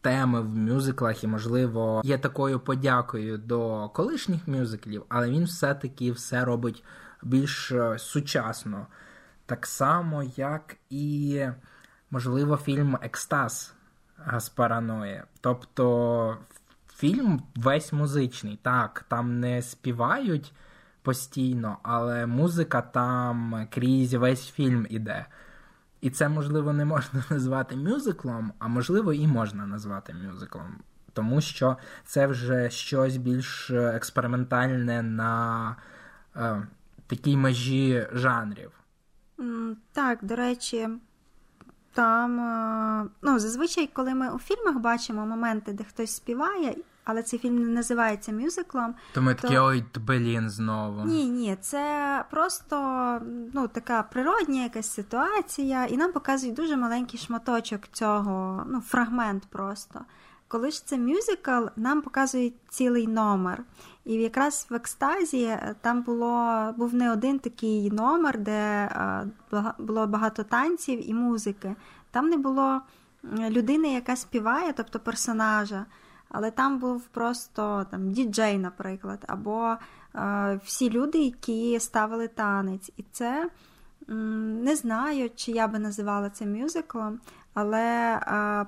[0.00, 6.44] теми в мюзиклах, і, можливо, є такою подякою до колишніх мюзиклів, але він все-таки все
[6.44, 6.84] робить
[7.22, 8.86] більш е, сучасно.
[9.46, 11.42] Так само, як і,
[12.10, 13.74] можливо, фільм Екстаз
[14.16, 15.24] Гаспараноє.
[15.40, 16.36] Тобто
[16.96, 18.58] фільм весь музичний.
[18.62, 20.52] Так, там не співають
[21.02, 25.26] постійно, але музика там крізь весь фільм іде.
[26.00, 30.78] І це, можливо, не можна назвати мюзиклом, а можливо, і можна назвати мюзиклом.
[31.12, 35.76] Тому що це вже щось більш експериментальне на
[36.36, 36.66] е,
[37.06, 38.70] такій межі жанрів.
[39.92, 40.88] Так, до речі,
[41.96, 47.38] там е, ну, зазвичай, коли ми у фільмах бачимо моменти, де хтось співає, але цей
[47.38, 48.94] фільм не називається мюзиклом.
[49.14, 51.04] То ми такі, ой, блін, знову.
[51.04, 52.76] Ні, ні, це просто
[53.54, 60.00] ну, така природня якась ситуація, і нам показують дуже маленький шматочок цього, ну, фрагмент просто.
[60.48, 63.64] Коли ж це мюзикл, нам показують цілий номер.
[64.04, 69.26] І якраз в екстазі там було був не один такий номер, де е,
[69.78, 71.76] було багато танців і музики.
[72.10, 72.80] Там не було
[73.50, 75.86] людини, яка співає, тобто персонажа
[76.28, 79.76] але там був просто там діджей, наприклад, або
[80.14, 82.90] е, всі люди, які ставили танець.
[82.96, 83.50] І це
[84.08, 87.20] не знаю, чи я би називала це мюзиклом,
[87.54, 88.66] але е,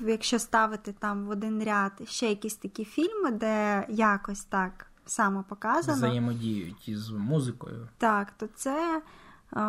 [0.00, 5.96] якщо ставити там в один ряд ще якісь такі фільми, де якось так само показано.
[5.96, 7.88] Взаємодіють із музикою.
[7.98, 9.02] Так, то це.
[9.56, 9.60] Е,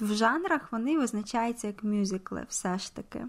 [0.00, 3.26] в жанрах вони визначаються як мюзикли, все ж таки.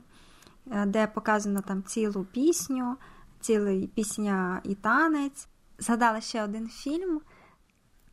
[0.71, 2.97] Е, де показано там цілу пісню,
[3.39, 5.47] цілий пісня і танець.
[5.79, 7.21] Згадала ще один фільм.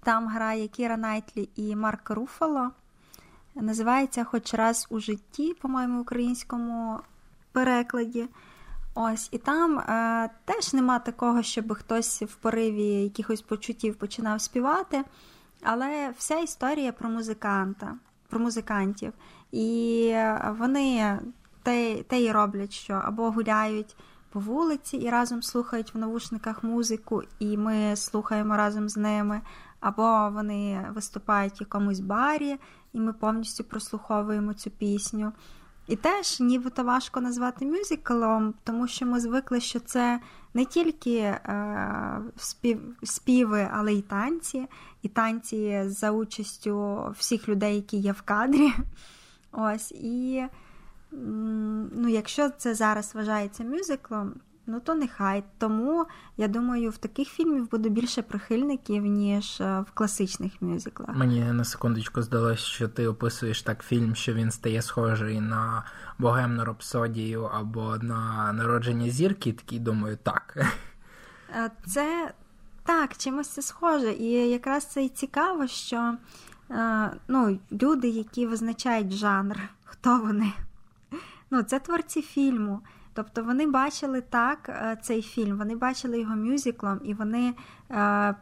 [0.03, 2.71] Там грає Кіра Найтлі і Марк Руфало.
[3.61, 7.01] Називається Хоч раз у житті, по-моєму, українському
[7.53, 8.29] перекладі.
[8.95, 15.05] Ось, І там е, теж нема такого, щоб хтось в пориві якихось почуттів починав співати.
[15.62, 17.95] Але вся історія про музиканта,
[18.29, 19.12] про музикантів.
[19.53, 20.14] І
[20.59, 21.19] вони
[21.62, 23.97] те, те й роблять, що або гуляють
[24.33, 29.40] по вулиці і разом слухають в навушниках музику, і ми слухаємо разом з ними,
[29.81, 32.57] або вони виступають в якомусь барі,
[32.96, 35.32] і ми повністю прослуховуємо цю пісню.
[35.88, 40.20] І теж нібито важко назвати мюзиклом, тому що ми звикли, що це
[40.54, 44.66] не тільки е, спів, співи, але й танці,
[45.02, 48.72] і танці за участю всіх людей, які є в кадрі.
[49.52, 50.44] Ось, і
[51.92, 54.35] ну, якщо це зараз вважається мюзиклом,
[54.67, 55.45] ну то нехай.
[55.59, 56.07] Тому
[56.37, 61.17] я думаю, в таких фільмів буде більше прихильників, ніж е, в класичних мюзиклах.
[61.17, 65.85] Мені на секундочку здалося, що ти описуєш так фільм, що він стає схожий на
[66.19, 69.53] богемну рапсодію або на народження зірки.
[69.53, 70.57] Такий думаю, так.
[71.51, 72.33] Е, це
[72.85, 74.12] так, чимось це схоже.
[74.12, 76.14] І якраз це і цікаво, що
[76.71, 80.53] е, ну, люди, які визначають жанр, хто вони?
[81.51, 82.81] Ну, Це творці фільму.
[83.17, 87.55] Тобто вони бачили так е, цей фільм, вони бачили його мюзиклом, і вони
[87.91, 88.35] е,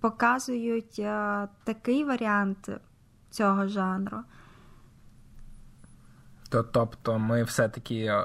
[0.00, 2.70] показують е, такий варіант
[3.30, 4.18] цього жанру.
[6.48, 8.24] То, Тобто ми все-таки е,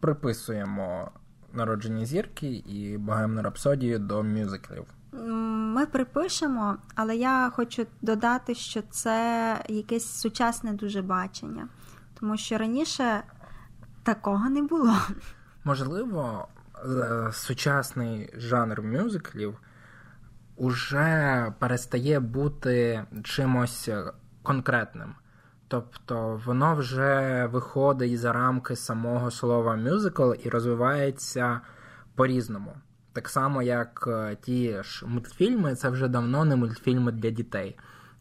[0.00, 1.10] приписуємо
[1.52, 4.84] народження зірки і богемну рапсодію до мюзиклів.
[5.74, 11.68] Ми припишемо, але я хочу додати, що це якесь сучасне дуже бачення,
[12.20, 13.22] тому що раніше
[14.02, 14.96] такого не було.
[15.64, 16.48] Можливо,
[16.84, 19.60] е, сучасний жанр мюзиклів
[20.56, 23.90] уже перестає бути чимось
[24.42, 25.14] конкретним.
[25.68, 31.60] Тобто воно вже виходить за рамки самого слова мюзикл і розвивається
[32.14, 32.74] по-різному.
[33.12, 37.76] Так само, як е, ті ж мультфільми, це вже давно не мультфільми для дітей.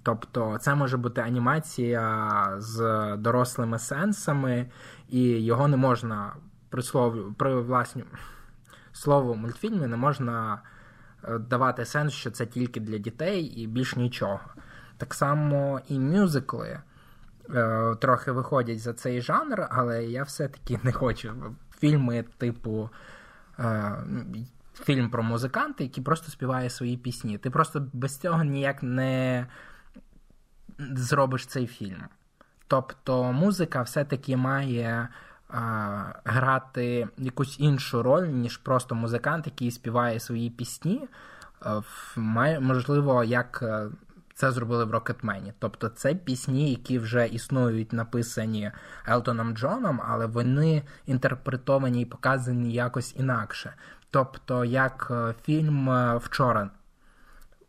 [0.10, 2.78] Тобто це може бути анімація з
[3.18, 4.70] дорослими сенсами,
[5.10, 6.34] і його не можна
[6.70, 8.04] при слові при власні
[8.92, 10.62] слову мультфільмі не можна
[11.24, 14.40] е, давати сенс, що це тільки для дітей і більш нічого.
[14.98, 16.80] Так само і мюзикли
[17.50, 21.34] е, трохи виходять за цей жанр, але я все-таки не хочу.
[21.80, 22.90] Фільми, типу.
[23.60, 24.04] Е,
[24.74, 27.38] Фільм про музиканта, який просто співає свої пісні.
[27.38, 29.48] Ти просто без цього ніяк не
[30.80, 32.04] зробиш цей фільм.
[32.68, 35.08] Тобто музика все-таки має
[35.50, 41.08] а, грати якусь іншу роль, ніж просто музикант, який співає свої пісні.
[41.62, 41.82] А,
[42.16, 43.90] має, можливо, як е,
[44.34, 45.54] це зробили в Рокетмені.
[45.60, 48.72] Тобто це пісні, які вже існують, написані
[49.08, 53.74] Елтоном Джоном, але вони інтерпретовані і показані якось інакше.
[54.12, 56.70] Тобто, як е, фільм е, вчора.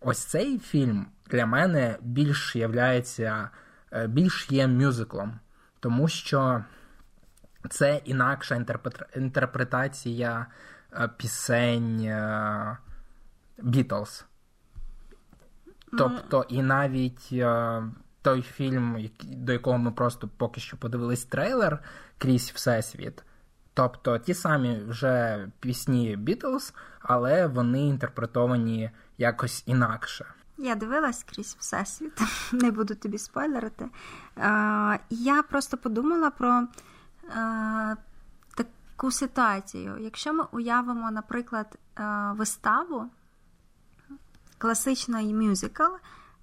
[0.01, 3.51] Ось цей фільм для мене більш являється,
[3.93, 5.41] е, більш є мюзиклом,
[5.81, 6.65] тому що
[7.71, 8.65] це інакша
[9.17, 10.47] інтерпретація
[11.17, 12.15] пісень
[13.59, 14.25] Бітлз.
[15.99, 17.35] Тобто, і навіть
[18.23, 21.79] той фільм, до якого ми просто поки що подивились трейлер
[22.19, 23.25] крізь Всесвіт.
[23.75, 28.91] Тобто ті самі вже пісні Бітлз, але вони інтерпретовані
[29.21, 30.25] якось інакше.
[30.59, 32.21] Я дивилась крізь всесвіт,
[32.53, 33.89] не буду тобі спойлерити.
[35.11, 36.67] Я просто подумала про
[38.55, 39.99] таку ситуацію.
[40.01, 41.79] Якщо ми уявимо, наприклад,
[42.33, 43.11] виставу
[44.59, 45.93] класичної мюзикл,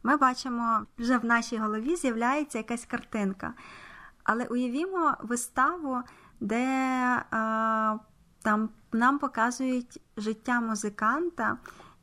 [0.04, 3.54] ми бачимо, вже в нашій голові з'являється якась картинка.
[4.24, 6.02] Але уявімо виставу,
[6.40, 6.66] де
[8.42, 11.58] там нам показують життя музиканта.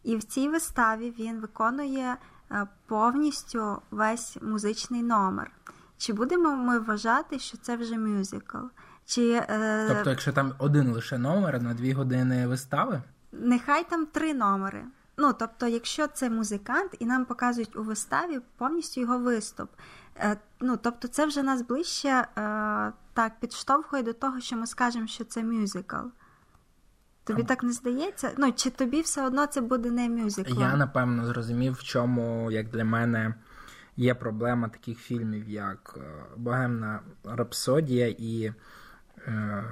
[0.05, 2.17] І в цій виставі він виконує
[2.51, 5.51] е, повністю весь музичний номер.
[5.99, 8.59] Чи будемо ми вважати, що це вже мюзикл?
[9.07, 9.87] Чи, е...
[9.89, 13.03] Тобто, якщо там один лише номер на дві години вистави?
[13.33, 14.85] Нехай там три номери.
[15.17, 19.71] Ну, тобто, якщо це музикант, і нам показують у виставі повністю його виступ.
[20.17, 22.27] Е, ну, Тобто, це вже нас ближче
[23.15, 25.97] так підштовхує до того, що ми скажемо, що це мюзикл.
[27.25, 28.31] Тобі так не здається?
[28.39, 30.61] Ну, чи тобі все одно це буде не мюзикл?
[30.61, 33.35] Я напевно зрозумів, в чому, як для мене,
[33.97, 36.01] є проблема таких фільмів, як е,
[36.37, 38.53] Богемна Рапсодія і
[39.27, 39.65] е,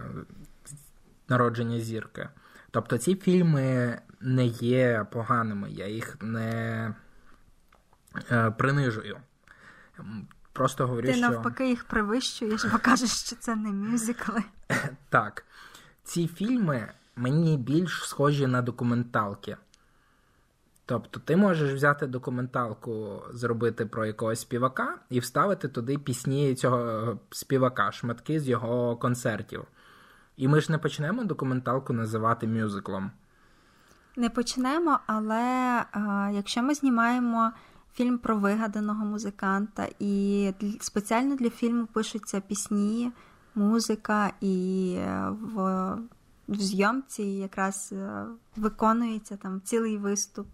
[1.29, 2.29] Народження зірки.
[2.71, 6.95] Тобто ці фільми не є поганими, я їх не
[8.31, 9.19] е, принижую.
[10.53, 11.31] Просто говорю, Ти що...
[11.31, 14.43] навпаки їх привищуєш, бо кажеш, що це не мюзикли.
[15.09, 15.45] Так.
[16.05, 19.57] Ці фільми мені більш схожі на документалки.
[20.87, 27.93] Тобто, ти можеш взяти документалку, зробити про якогось співака і вставити туди пісні цього співака,
[27.93, 29.65] шматки з його концертів.
[30.37, 33.11] І ми ж не почнемо документалку називати мюзиклом.
[34.17, 35.41] Не почнемо, але
[35.93, 37.53] а, якщо ми знімаємо
[37.95, 43.13] фільм про вигаданого музиканта, і спеціально для фільму пишуться пісні,
[43.55, 45.97] музика, і е, в
[46.53, 48.25] в зйомці якраз е,
[48.57, 50.47] виконується там цілий виступ.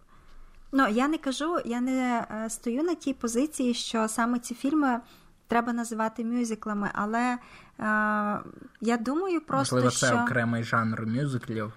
[0.73, 5.01] Ну, я не кажу, я не е, стою на тій позиції, що саме ці фільми
[5.47, 7.39] треба називати мюзиклами, але е,
[8.81, 9.77] я думаю просто.
[9.77, 10.17] Можливо, це що...
[10.17, 11.73] окремий жанр мюзиклів.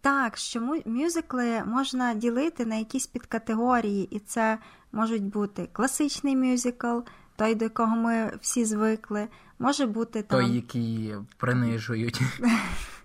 [0.00, 4.58] Так, що мюзикли можна ділити на якісь підкатегорії, і це
[4.92, 6.98] можуть бути класичний мюзикл,
[7.36, 10.40] той, до якого ми всі звикли, може бути там...
[10.40, 12.20] Той, який принижують.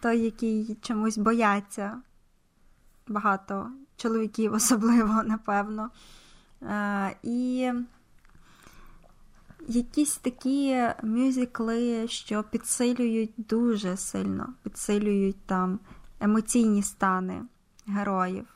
[0.00, 2.00] Той, який чомусь бояться.
[3.08, 5.90] Багато чоловіків, особливо, напевно.
[6.62, 7.72] Е, І
[9.68, 15.78] якісь такі мюзикли, що підсилюють дуже сильно, підсилюють там
[16.20, 17.42] емоційні стани
[17.86, 18.46] героїв.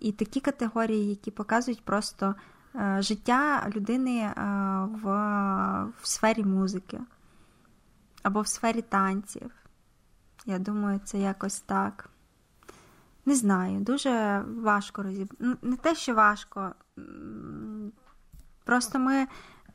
[0.00, 2.34] І такі категорії, які показують просто
[2.74, 4.32] е, життя людини е,
[5.02, 5.04] в,
[6.02, 7.00] в сфері музики
[8.26, 9.50] або в сфері танців.
[10.46, 12.10] Я думаю, це якось так.
[13.26, 15.56] Не знаю, дуже важко розібрати.
[15.62, 16.74] Не те, що важко.
[18.64, 19.26] Просто ми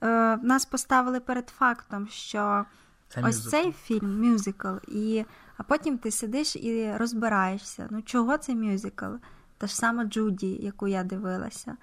[0.02, 2.66] е, нас поставили перед фактом, що
[3.10, 3.50] Це ось мюзикл.
[3.50, 5.26] цей фільм мюзикл, і,
[5.58, 7.88] а потім ти сидиш і розбираєшся.
[7.90, 9.14] Ну, чого це мюзикл?
[9.58, 11.78] Та ж сама Джуді, яку я дивилася.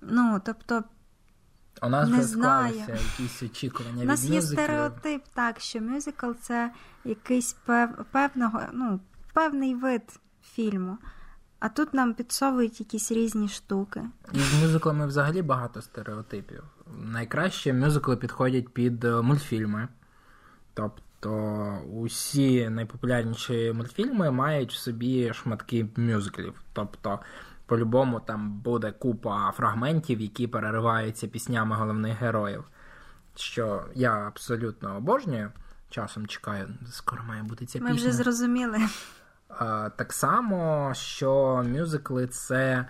[0.00, 0.84] Ну, тобто,
[1.82, 2.74] У нас Не вже знаю.
[2.74, 4.42] склалися якісь очікування у від є мюзиклів.
[4.42, 6.70] стереотип, так, що мюзикл це
[7.04, 9.00] якийсь пев, певного, ну,
[9.32, 10.02] певний вид
[10.54, 10.98] фільму.
[11.60, 14.02] А тут нам підсовують якісь різні штуки.
[14.32, 16.64] І з мюзиклами взагалі багато стереотипів.
[16.98, 19.88] Найкраще мюзикли підходять під е, мультфільми.
[20.74, 21.02] Тобто
[21.92, 26.54] усі найпопулярніші мультфільми мають в собі шматки мюзиклів.
[26.72, 27.20] Тобто,
[27.72, 32.64] по-любому там буде купа фрагментів, які перериваються піснями головних героїв.
[33.36, 35.52] Що я абсолютно обожнюю.
[35.90, 38.00] Часом чекаю, скоро має бути ця Ми пісня.
[38.08, 38.78] вже зрозуміли.
[39.96, 42.86] Так само, що мюзикли це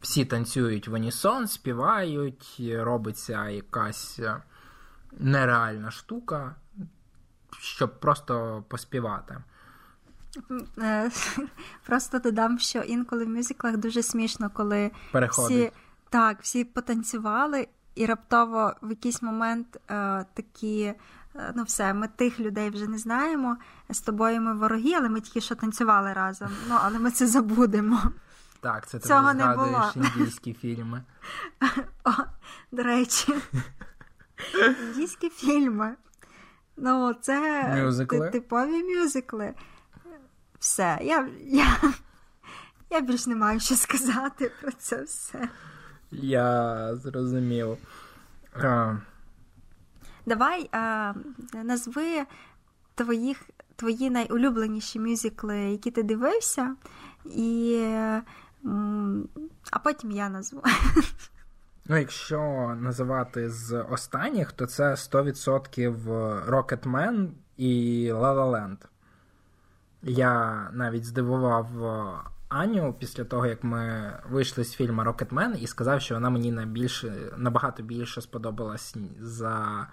[0.00, 4.20] всі танцюють в унісон, співають, робиться якась
[5.12, 6.54] нереальна штука,
[7.60, 9.42] щоб просто поспівати.
[10.78, 11.10] Е,
[11.86, 15.50] Просто додам, що інколи в мюзиклах дуже смішно, коли Переходить.
[15.50, 15.72] всі
[16.10, 20.80] так, всі потанцювали, і раптово в якийсь момент е, такі.
[21.36, 23.56] е, Ну, все, ми тих людей вже не знаємо.
[23.90, 26.48] З тобою ми вороги, але ми тільки що танцювали разом.
[26.68, 28.02] Ну, але ми це забудемо.
[28.60, 29.92] Так, це ти Цього вже не було.
[29.96, 31.02] індійські фільми.
[32.04, 32.10] О,
[32.72, 33.34] до речі,
[34.88, 35.94] індійські фільми.
[36.76, 38.30] Ну, це Мюзикли.
[38.30, 39.54] типові мюзикли.
[40.58, 41.80] Все, я, я,
[42.90, 45.48] я більш не маю що сказати про це все.
[46.10, 47.76] Я зрозумів.
[48.62, 48.96] А,
[50.26, 51.14] Давай а,
[51.64, 52.24] назви
[52.94, 53.42] твоїх,
[53.76, 56.74] твої найулюбленіші мюзикли, які ти дивився,
[57.24, 57.78] і,
[59.70, 60.62] а потім я назву.
[61.86, 62.38] Ну, якщо
[62.80, 66.04] називати з останніх, то це 100%
[66.48, 68.76] Rocketman і La La Land.
[70.06, 76.00] Я навіть здивував е, Аню після того, як ми вийшли з фільму Rocketman, і сказав,
[76.00, 79.86] що вона мені найбільше, набагато більше сподобалась за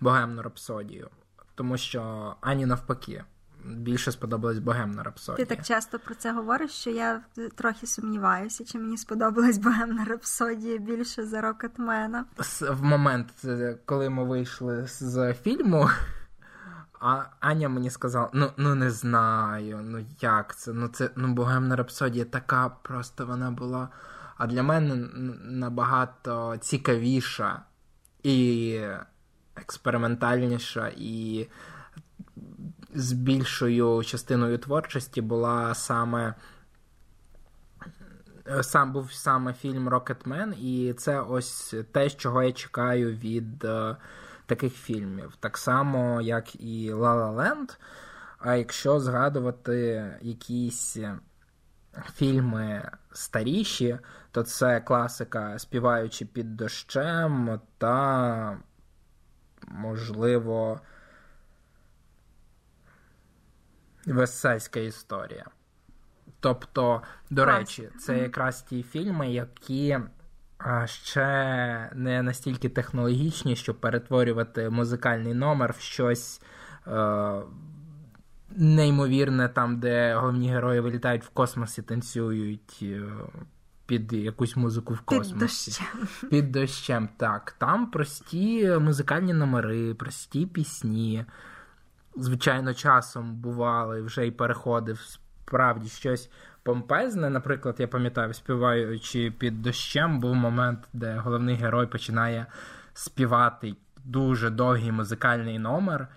[0.00, 1.08] Богемну Рапсодію.
[1.54, 3.24] Тому що Ані навпаки.
[3.64, 5.46] Більше сподобалась Богемна Рапсодія.
[5.46, 7.20] Ти так часто про це говориш, що я
[7.54, 12.24] трохи сумніваюся, чи мені сподобалась Богемна Рапсодія більше за Рокетмена.
[12.70, 15.88] В момент, е, коли ми вийшли з фільму,
[17.00, 20.72] а Аня мені сказала: ну, ну не знаю, ну як це?
[20.72, 23.88] Ну це ну Богемна Рапсодія така просто вона була.
[24.36, 24.94] А для мене
[25.44, 27.62] набагато цікавіша
[28.22, 28.80] і
[29.56, 31.46] експериментальніша, і
[32.94, 36.34] з більшою частиною творчості була саме
[38.62, 43.96] сам був саме фільм Rocketman, і це ось те, чого я чекаю від е,
[44.48, 45.36] таких фільмів.
[45.40, 47.78] Так само, як і La La Land.
[48.38, 50.98] А якщо згадувати якісь
[52.14, 53.98] фільми старіші,
[54.30, 58.58] то це класика Співаючи під дощем та,
[59.66, 60.80] можливо,
[64.06, 65.46] Весельська історія.
[66.40, 69.98] Тобто, до речі, це якраз ті фільми, які
[70.84, 76.42] ще не настільки технологічні, щоб перетворювати музикальний номер в щось
[76.86, 77.40] е,
[78.50, 83.02] неймовірне, там, де головні герої вилітають в космос і танцюють е,
[83.86, 85.86] під якусь музику в Під дощем.
[86.30, 87.54] Під дощем, так.
[87.58, 91.24] Там прості музикальні номери, прості пісні.
[92.16, 96.30] Звичайно, часом бували вже і переходив справді щось
[96.68, 97.30] помпезне.
[97.30, 102.46] Наприклад, я пам'ятаю, співаючи під дощем, був момент, де головний герой починає
[102.94, 106.08] співати дуже довгий музикальний номер.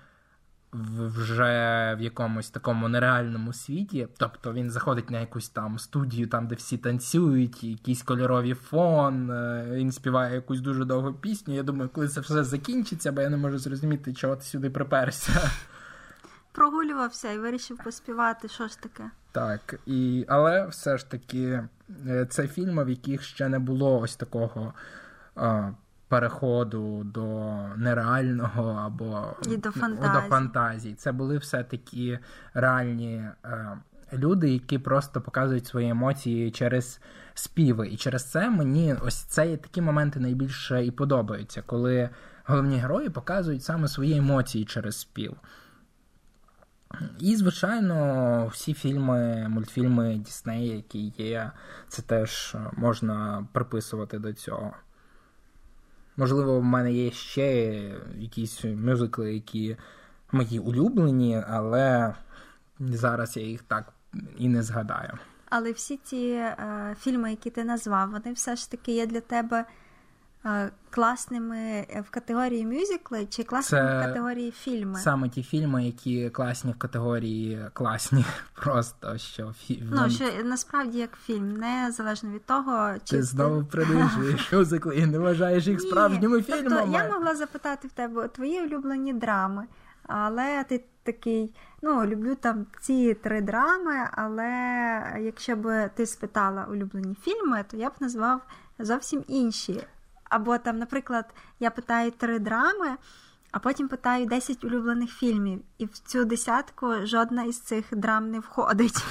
[0.73, 4.07] вже в якомусь такому нереальному світі.
[4.17, 9.67] Тобто він заходить на якусь там студію, там де всі танцюють, якийсь кольоровий фон, е,
[9.71, 11.55] він співає якусь дуже довгу пісню.
[11.55, 15.51] Я думаю, коли це все закінчиться, бо я не можу зрозуміти, чого ти сюди приперся.
[16.51, 19.11] Прогулювався і вирішив поспівати, що ж таке.
[19.31, 21.63] Так, і але все ж таки
[22.07, 24.73] е, це фільми, в яких ще не було ось такого
[25.35, 25.71] а,
[26.07, 30.13] переходу до нереального або І до фантазії.
[30.13, 30.93] до фантазій.
[30.93, 32.19] Це були все такі
[32.53, 33.75] реальні а,
[34.13, 36.99] люди, які просто показують свої емоції через
[37.33, 37.87] співи.
[37.87, 42.09] І через це мені ось це такі моменти найбільше і подобаються, коли
[42.45, 45.35] головні герої показують саме свої емоції через спів.
[47.19, 51.51] І, звичайно, всі фільми, мультфільми Діснея, які є,
[51.87, 54.73] це теж можна приписувати до цього.
[56.17, 57.73] Можливо, в мене є ще
[58.17, 59.77] якісь мюзикли, які
[60.31, 62.15] мої улюблені, але
[62.79, 63.93] зараз я їх так
[64.37, 65.17] і не згадаю.
[65.49, 69.65] Але всі ті е, фільми, які ти назвав, вони все ж таки є для тебе
[70.89, 74.99] класними в категорії мюзикли чи класними Це в категорії фільми?
[74.99, 79.83] Саме ті фільми, які класні в категорії класні, просто що фі...
[79.91, 85.19] Ну, що насправді як фільм, незалежно від того, чи ти знову принижуєш мюзикли і не
[85.19, 86.93] вважаєш їх Ні, справжніми тобто фільмами.
[86.93, 89.65] Я могла запитати в тебе твої улюблені драми,
[90.03, 94.49] але ти такий, ну, люблю там ці три драми, але
[95.21, 98.41] якщо б ти спитала улюблені фільми, то я б назвав
[98.79, 99.81] зовсім інші.
[100.31, 101.25] Або там, наприклад,
[101.59, 102.97] я питаю три драми,
[103.51, 108.39] а потім питаю 10 улюблених фільмів, і в цю десятку жодна із цих драм не
[108.39, 109.05] входить.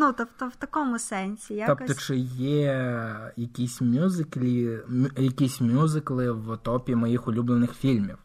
[0.00, 1.54] Ну, тобто в такому сенсі.
[1.54, 1.86] Якось...
[1.88, 4.80] Тобто, чи є якісь мюзиклі,
[5.16, 8.18] якісь мюзикли в топі моїх улюблених фільмів?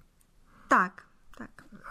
[0.68, 1.06] Так, так.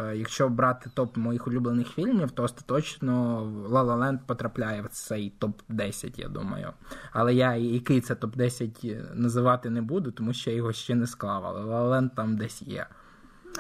[0.01, 6.21] Якщо брати топ моїх улюблених фільмів, то остаточно La La Land потрапляє в цей топ-10,
[6.21, 6.73] я думаю.
[7.13, 11.47] Але я який це топ-10 називати не буду, тому що я його ще не склав.
[11.47, 12.87] Але La La Land там десь є.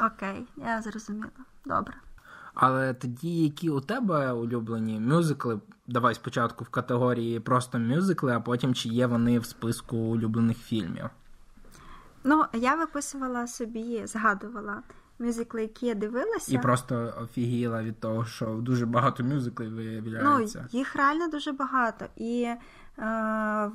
[0.07, 1.30] Окей, я зрозуміла.
[1.64, 1.95] Добре.
[2.55, 8.74] Але тоді, які у тебе улюблені мюзикли, давай спочатку в категорії просто мюзикли, а потім
[8.74, 11.11] чи є вони в списку улюблених фільмів?
[12.24, 14.83] Ну, я виписувала собі, згадувала
[15.22, 16.54] мюзикли, які я дивилася.
[16.54, 20.68] І просто офігіла від того, що дуже багато мюзиклів виявляється.
[20.72, 22.04] Ну, їх реально дуже багато.
[22.16, 22.58] І е,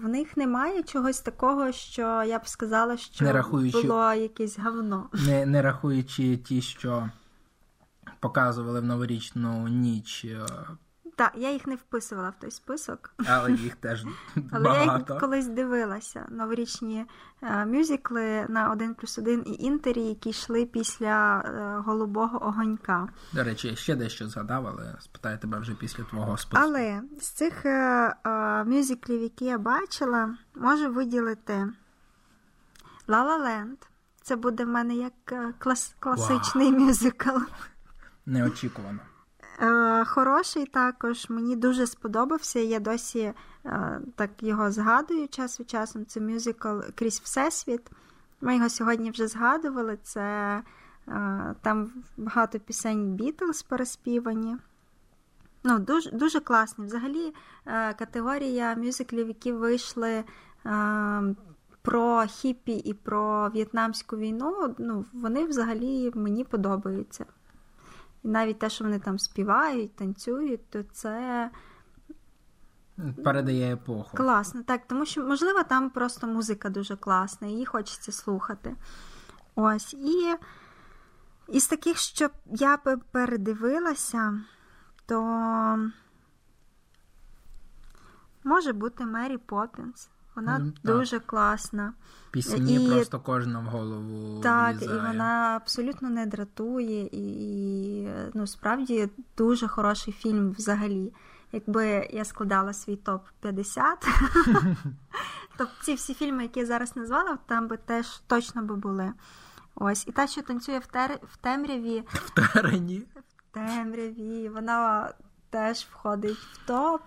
[0.01, 5.09] в них немає чогось такого, що я б сказала, що не рахуючи, було якесь говно.
[5.13, 7.09] Не, не рахуючи ті, що
[8.19, 10.25] показували в новорічну ніч.
[11.18, 13.13] Так, я їх не вписувала в той список.
[13.28, 14.05] Але їх теж
[14.51, 16.26] Але я їх колись дивилася.
[16.30, 17.05] Новорічні
[17.41, 23.09] е, мюзикли на 1 плюс 1 і інтері, які йшли після е, голубого огонька.
[23.34, 26.65] До речі, я ще дещо згадав, але спитаю тебе вже після твого списку.
[26.68, 31.53] Але з цих е, е, мюзиклів, які я бачила, можу виділити
[33.07, 33.88] La La Land.
[34.22, 35.13] Це буде в мене як
[35.59, 36.80] клас- класичний Вау.
[36.82, 37.38] мюзикл.
[38.26, 38.99] Неочікувано.
[39.62, 42.60] Е, Хороший також, мені дуже сподобався.
[42.60, 43.34] Я досі
[43.66, 46.05] е, так його згадую час від часу.
[46.08, 47.82] Це мюзикл Крізь Всесвіт.
[48.41, 49.97] Ми його сьогодні вже згадували.
[50.03, 50.22] Це
[51.08, 54.58] е, там багато пісень Бітлз переспівані.
[55.64, 56.88] Ну, дуже, дуже класний.
[56.88, 57.34] Взагалі,
[57.99, 60.24] категорія мюзиклів, які вийшли
[61.82, 67.26] про хіпі і про в'єтнамську війну, ну, вони взагалі мені подобаються.
[68.24, 71.49] І навіть те, що вони там співають, танцюють, то це
[73.24, 74.18] Передає епоху.
[74.18, 74.63] класно.
[74.63, 78.76] Так, тому що, можливо, там просто музика дуже класна, її хочеться слухати.
[79.55, 79.93] Ось.
[79.93, 80.36] І
[81.47, 84.41] із таких, що я би передивилася,
[85.05, 85.22] то
[88.43, 90.09] може бути Мері Поппінс.
[90.38, 90.73] Вона так.
[90.83, 91.93] дуже класна.
[92.31, 94.41] Пісні І- просто кожна в голову.
[94.41, 94.97] Так, влізає.
[94.97, 97.25] і вона абсолютно не дратує, і,
[98.01, 101.13] і ну, справді дуже хороший фільм взагалі.
[101.51, 104.07] Якби я складала свій топ 50,
[105.57, 109.13] то ці всі фільми, які я зараз назвала, там би теж точно би були.
[109.75, 111.19] Ось, і та, що танцює в, тер...
[111.33, 113.03] в темряві, в терені.
[113.38, 115.13] в темряві, вона
[115.49, 117.01] теж входить в топ.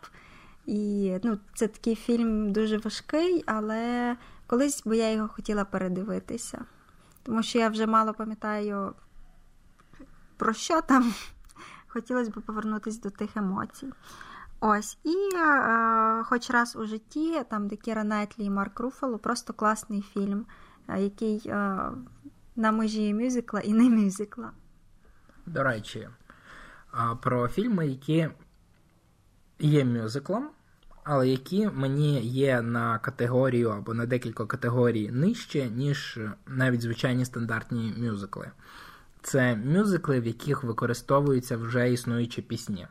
[0.66, 6.64] І ну, це такий фільм дуже важкий, але колись би я його хотіла передивитися.
[7.22, 8.94] Тому що я вже мало пам'ятаю,
[10.36, 11.14] про що там.
[11.88, 13.92] Хотілося б повернутися до тих емоцій.
[14.60, 19.52] Ось, і е, хоч раз у житті, там, де Кіра Найтлі і Марк Руфало, просто
[19.52, 20.46] класний фільм,
[20.88, 21.78] е, який е,
[22.56, 24.50] на межі мюзикла і не мюзикла.
[25.46, 26.08] До речі,
[27.22, 28.28] про фільми, які
[29.60, 30.48] є мюзиклом,
[31.04, 37.94] але які мені є на категорію або на декілька категорій нижче, ніж навіть звичайні стандартні
[37.98, 38.50] мюзикли.
[39.22, 42.86] Це мюзикли, в яких використовуються вже існуючі пісні.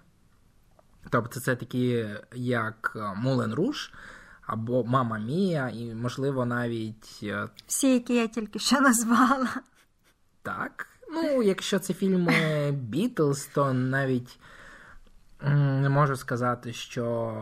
[1.10, 2.06] Тобто це такі,
[2.36, 3.92] як Мулен Руш
[4.42, 7.20] або Мама Мія, і, можливо, навіть.
[7.24, 9.50] Е, Всі, які я тільки що назвала.
[10.42, 10.88] Так.
[11.12, 14.40] Ну, якщо це фільми Бітлз, то навіть
[15.42, 17.34] не можу сказати, що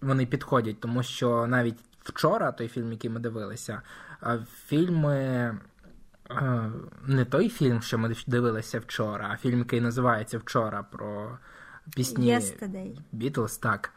[0.00, 3.82] вони підходять, тому що навіть вчора, той фільм, який ми дивилися,
[4.66, 5.58] фільми.
[7.06, 11.38] Не той фільм, що ми дивилися вчора, а фільм, який називається Вчора про
[11.96, 12.26] пісні
[13.12, 13.92] Бітлз, так.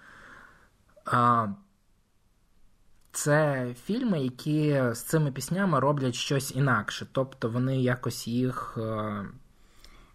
[3.11, 7.07] Це фільми, які з цими піснями роблять щось інакше.
[7.11, 8.77] Тобто вони якось їх.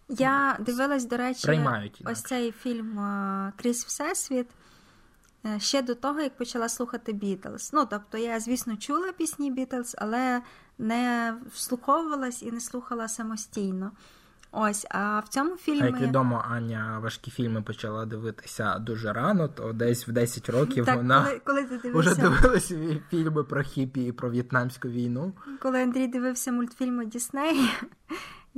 [0.09, 2.99] Я дивилась, до речі, приймають ось цей фільм
[3.57, 4.47] Крізь Всесвіт.
[5.45, 7.69] Е, ще до того, як почала слухати Бітлз.
[7.73, 10.41] Ну, тобто, я, звісно, чула пісні Бітлз, але
[10.77, 13.91] не вслуховувалась і не слухала самостійно.
[14.51, 15.81] Ось, а в цьому фільмі.
[15.81, 20.85] А як відомо, Аня важкі фільми почала дивитися дуже рано, то десь в 10 років
[20.85, 22.11] так, вона коли, коли ти дивився...
[22.11, 25.33] вже дивилася фільми про хіпі і про в'єтнамську війну.
[25.59, 27.69] Коли Андрій дивився мультфільми Дісней,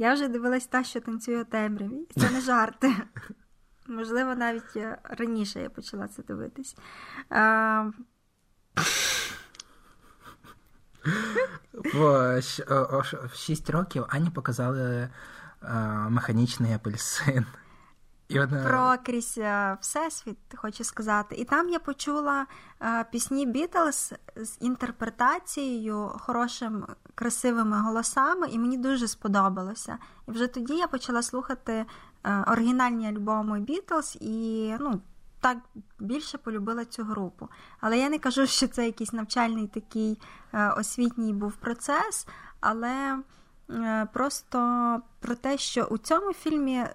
[0.01, 2.07] я вже дивилась та, що танцює у темряві.
[2.17, 2.95] Це не жарти.
[3.87, 6.75] Можливо, навіть е, раніше я почала це дивитись.
[7.29, 7.91] А...
[11.93, 12.41] В
[13.35, 15.09] 6 років Ані показали
[16.09, 17.45] механічний апельсин.
[18.31, 18.63] І вона...
[18.63, 21.35] Про крізь е, Всесвіт, хочу сказати.
[21.35, 22.45] І там я почула
[22.81, 26.85] е, пісні Бітлз з інтерпретацією, хорошим,
[27.21, 29.97] красивими голосами, і мені дуже сподобалося.
[30.27, 31.85] І вже тоді я почала слухати
[32.23, 35.01] е, оригінальні альбоми Бітлз і ну,
[35.39, 35.57] так
[35.99, 37.49] більше полюбила цю групу.
[37.79, 40.21] Але я не кажу, що це якийсь навчальний такий
[40.77, 42.27] освітній був процес,
[42.59, 43.19] але.
[43.73, 44.57] Е, просто
[45.19, 46.85] про те, що у цьому фільмі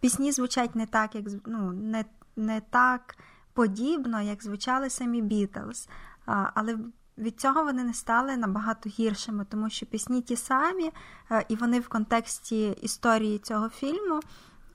[0.00, 2.04] пісні звучать не так, як ну, не,
[2.36, 3.16] не так
[3.52, 5.88] подібно, як звучали самі Бітлз.
[6.26, 6.78] Але
[7.18, 10.90] від цього вони не стали набагато гіршими, тому що пісні ті самі,
[11.30, 14.20] е, і вони в контексті історії цього фільму.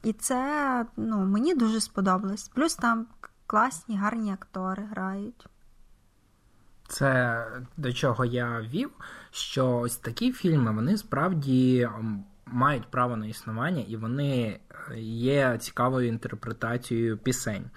[0.03, 2.47] І це ну, мені дуже сподобалось.
[2.47, 3.07] Плюс там
[3.47, 5.47] класні, гарні актори грають.
[6.87, 7.45] Це
[7.77, 8.91] до чого я вів,
[9.31, 11.89] що ось такі фільми вони справді
[12.45, 14.59] мають право на існування і вони
[14.91, 17.69] е, є цікавою інтерпретацією пісень.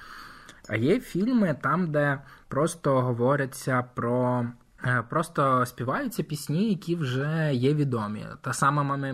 [0.68, 2.22] А є фільми там, де
[2.52, 4.46] просто говоряться про.
[4.84, 8.26] Е, просто співаються пісні, які вже є відомі.
[8.40, 9.12] Та сама Мама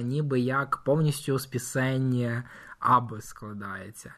[0.00, 2.42] ніби як повністю з пісень
[2.78, 4.14] Аби складається.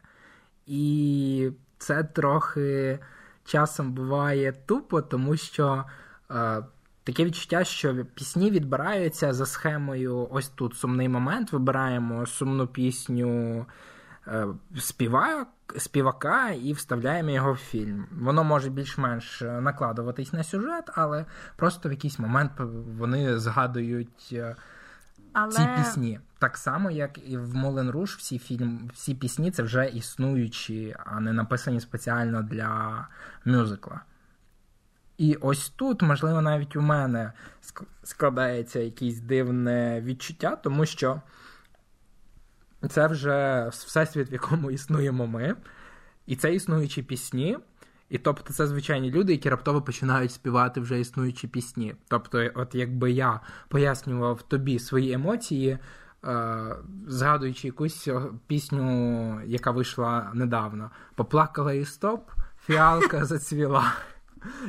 [0.65, 2.99] І це трохи
[3.45, 5.83] часом буває тупо, тому що
[6.31, 6.63] е,
[7.03, 10.27] таке відчуття, що пісні відбираються за схемою.
[10.31, 11.51] Ось тут сумний момент.
[11.51, 13.65] Вибираємо сумну пісню
[14.27, 14.47] е,
[14.79, 15.47] співак,
[15.77, 18.05] співака і вставляємо його в фільм.
[18.11, 21.25] Воно може більш-менш накладуватись на сюжет, але
[21.55, 22.51] просто в якийсь момент
[22.97, 24.29] вони згадують.
[24.33, 24.55] Е,
[25.33, 25.51] але...
[25.51, 26.19] ці пісні.
[26.39, 31.19] Так само, як і в Молен Руш, всі фільм, всі пісні це вже існуючі, а
[31.19, 33.07] не написані спеціально для
[33.45, 34.01] мюзикла.
[35.17, 37.31] І ось тут, можливо, навіть у мене
[38.03, 41.21] складається якесь дивне відчуття, тому що
[42.89, 45.55] це вже всесвіт, в якому існуємо ми,
[46.25, 47.57] і це існуючі пісні.
[48.09, 51.95] І тобто це звичайні люди, які раптово починають співати вже існуючі пісні.
[52.07, 55.77] Тобто, от якби я пояснював тобі свої емоції,
[56.25, 56.75] е,
[57.07, 58.09] згадуючи якусь
[58.47, 62.29] пісню, яка вийшла недавно, поплакала і стоп,
[62.65, 63.93] фіалка зацвіла.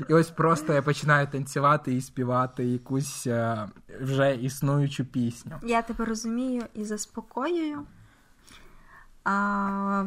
[0.08, 3.68] І ось просто я починаю танцювати і співати якусь е,
[4.00, 5.52] вже існуючу пісню.
[5.62, 7.86] Я тебе розумію і заспокоюю.
[9.30, 10.04] А,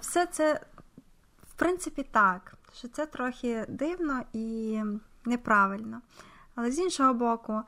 [0.00, 0.60] Все це
[1.50, 4.80] в принципі, так, що це трохи дивно і
[5.24, 6.00] неправильно.
[6.54, 7.62] Але з іншого боку,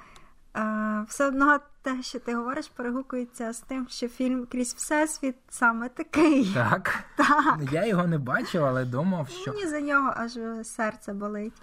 [0.57, 5.89] е, все одно те, що ти говориш, перегукується з тим, що фільм крізь Всесвіт саме
[5.89, 6.55] такий.
[6.55, 7.05] Так.
[7.17, 7.59] Так.
[7.73, 9.53] Я його не бачив, але думав, що.
[9.53, 11.63] Мені за нього аж серце болить.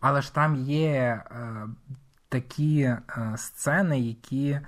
[0.00, 0.92] Але ж там є
[1.30, 1.68] е,
[2.28, 3.02] такі е,
[3.36, 4.60] сцени, які.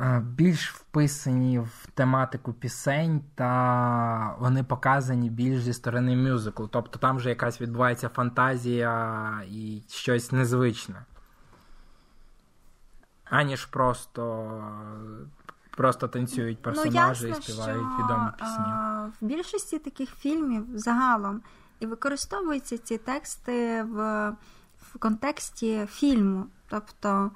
[0.00, 6.68] Е, більш вписані в тематику пісень, та вони показані більш зі сторони мюзиклу.
[6.68, 11.04] Тобто там вже якась відбувається фантазія і щось незвичне.
[13.24, 14.62] Аніж просто
[15.70, 18.64] просто танцюють ну, персонажі ну, ясно, і співають що, відомі пісні.
[18.66, 21.42] А, в більшості таких фільмів загалом
[21.80, 24.28] і використовуються ці тексти в,
[24.80, 26.46] в контексті фільму.
[26.68, 27.30] Тобто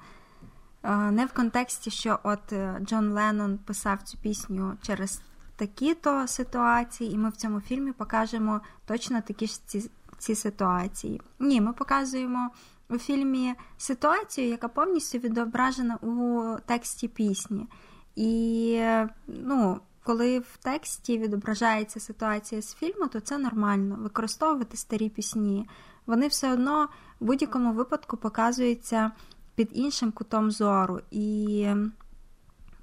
[1.11, 5.21] не в контексті, що от е, Джон Леннон писав цю пісню через
[5.55, 11.21] такі-то ситуації, і ми в цьому фільмі покажемо точно такі ж ці, ці ситуації.
[11.39, 12.49] Ні, ми показуємо
[12.89, 17.67] у фільмі ситуацію, яка повністю відображена у тексті пісні.
[18.15, 18.81] І
[19.27, 25.69] ну, коли в тексті відображається ситуація з фільму, то це нормально використовувати старі пісні.
[26.05, 29.11] Вони все одно в будь-якому випадку показуються
[29.55, 30.99] під іншим кутом зору.
[31.11, 31.25] І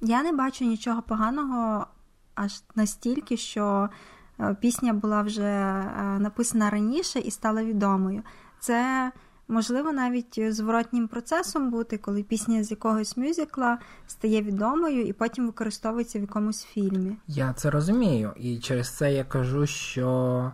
[0.00, 1.86] я не бачу нічого поганого
[2.34, 3.88] аж настільки, що
[4.40, 8.22] е, пісня була вже е, написана раніше і стала відомою.
[8.60, 9.12] Це
[9.48, 16.18] можливо навіть зворотнім процесом бути, коли пісня з якогось мюзикла стає відомою і потім використовується
[16.18, 17.16] в якомусь фільмі.
[17.26, 20.52] Я це розумію, і через це я кажу, що.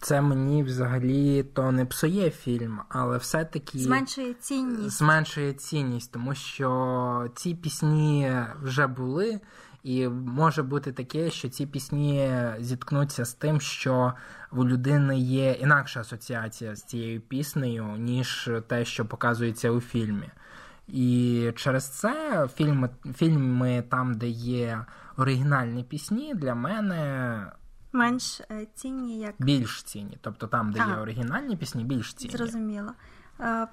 [0.00, 4.98] Це мені взагалі то не псує фільм, але все-таки зменшує цінність.
[4.98, 8.32] Зменшує цінність, тому що ці пісні
[8.62, 9.40] вже були,
[9.82, 12.30] і може бути таке, що ці пісні
[12.60, 14.12] зіткнуться з тим, що
[14.52, 20.30] у людини є інакша асоціація з цією піснею, ніж те, що показується у фільмі.
[20.88, 24.84] І через це фільми, фільми там, де є
[25.16, 27.52] оригінальні пісні, для мене.
[27.92, 30.18] Менш е, цінні, як більш цінні.
[30.20, 32.36] Тобто там, де а, є оригінальні пісні, більш цінні.
[32.36, 32.92] Зрозуміло.
[33.40, 33.66] Е,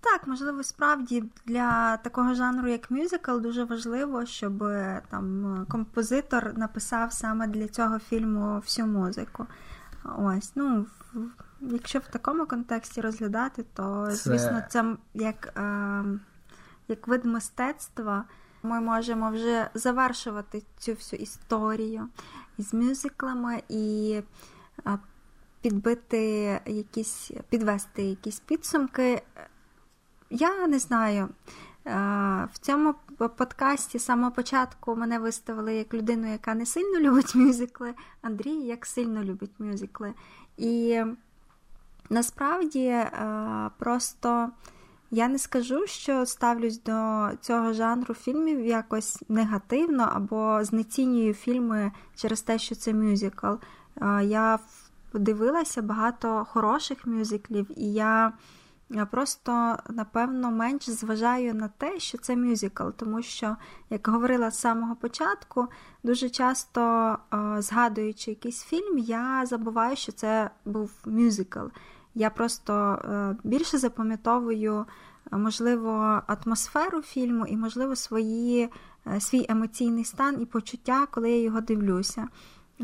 [0.00, 7.12] так, можливо, справді для такого жанру, як мюзикл, дуже важливо, щоб е, там композитор написав
[7.12, 9.46] саме для цього фільму всю музику.
[10.18, 10.86] Ось, ну,
[11.60, 16.04] якщо в такому контексті розглядати, то звісно, це як, е,
[16.88, 18.24] як вид мистецтва.
[18.62, 22.08] Ми можемо вже завершувати цю всю історію
[22.60, 24.20] із мюзиклами і
[25.60, 29.22] підбити якісь, підвести якісь підсумки.
[30.30, 31.28] Я не знаю.
[32.52, 32.94] В цьому
[33.36, 38.86] подкасті з самого початку мене виставили як людину, яка не сильно любить мюзикли, Андрій як
[38.86, 40.14] сильно любить мюзикли.
[40.56, 41.02] І
[42.10, 43.04] насправді
[43.78, 44.50] просто
[45.10, 52.42] я не скажу, що ставлюсь до цього жанру фільмів якось негативно або знецінюю фільми через
[52.42, 53.46] те, що це мюзикл.
[53.46, 54.58] Е, я
[55.12, 58.32] подивилася багато хороших мюзиклів, і я.
[58.92, 63.56] Я просто, напевно, менш зважаю на те, що це мюзикл, тому що,
[63.90, 65.66] як говорила з самого початку,
[66.02, 66.80] дуже часто,
[67.34, 71.66] е, згадуючи якийсь фільм, я забуваю, що це був мюзикл.
[72.14, 74.86] Я просто е, більше запам'ятовую,
[75.32, 78.68] можливо, атмосферу фільму і, можливо, свої,
[79.06, 82.28] е, свій емоційний стан і почуття, коли я його дивлюся.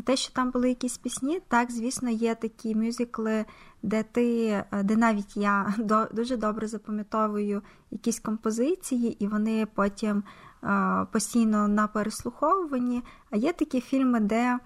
[0.03, 3.45] Те, що там були якісь пісні, так, звісно, є такі мюзикли,
[3.83, 5.73] де ти, е, де навіть я
[6.11, 7.61] дуже добре запам'ятовую
[7.91, 10.23] якісь композиції, і вони потім
[10.63, 13.03] е, постійно на переслуховуванні.
[13.29, 14.59] А є такі фільми, де е,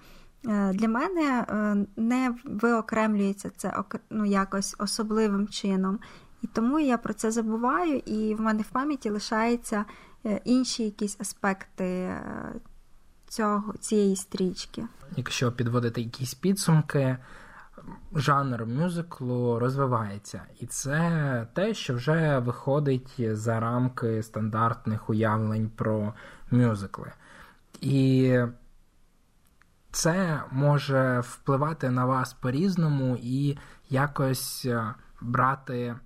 [0.44, 1.46] для мене
[1.96, 5.98] не виокремлюється це ну, якось особливим чином.
[6.42, 9.84] І тому я про це забуваю, і в мене в пам'яті лишаються
[10.44, 12.16] інші якісь аспекти
[13.28, 14.84] цього, цієї стрічки.
[15.16, 17.16] Якщо підводити якісь підсумки,
[18.14, 26.14] жанр мюзиклу розвивається, і це те, що вже виходить за рамки стандартних уявлень про
[26.50, 27.12] мюзикли.
[27.80, 28.38] І
[29.92, 33.58] це може впливати на вас по-різному і
[33.90, 35.96] якось е, брати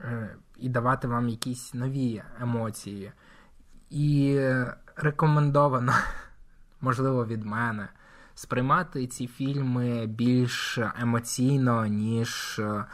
[0.00, 3.12] е, і давати вам якісь нові емоції.
[3.90, 4.40] І
[4.96, 5.92] рекомендовано,
[6.80, 7.88] можливо, від мене
[8.34, 12.84] сприймати ці фільми більш емоційно, ніж е,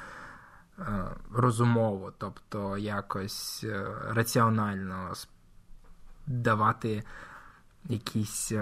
[1.32, 3.64] розумово, тобто якось
[4.08, 5.12] раціонально
[6.26, 7.04] давати
[7.84, 8.52] якийсь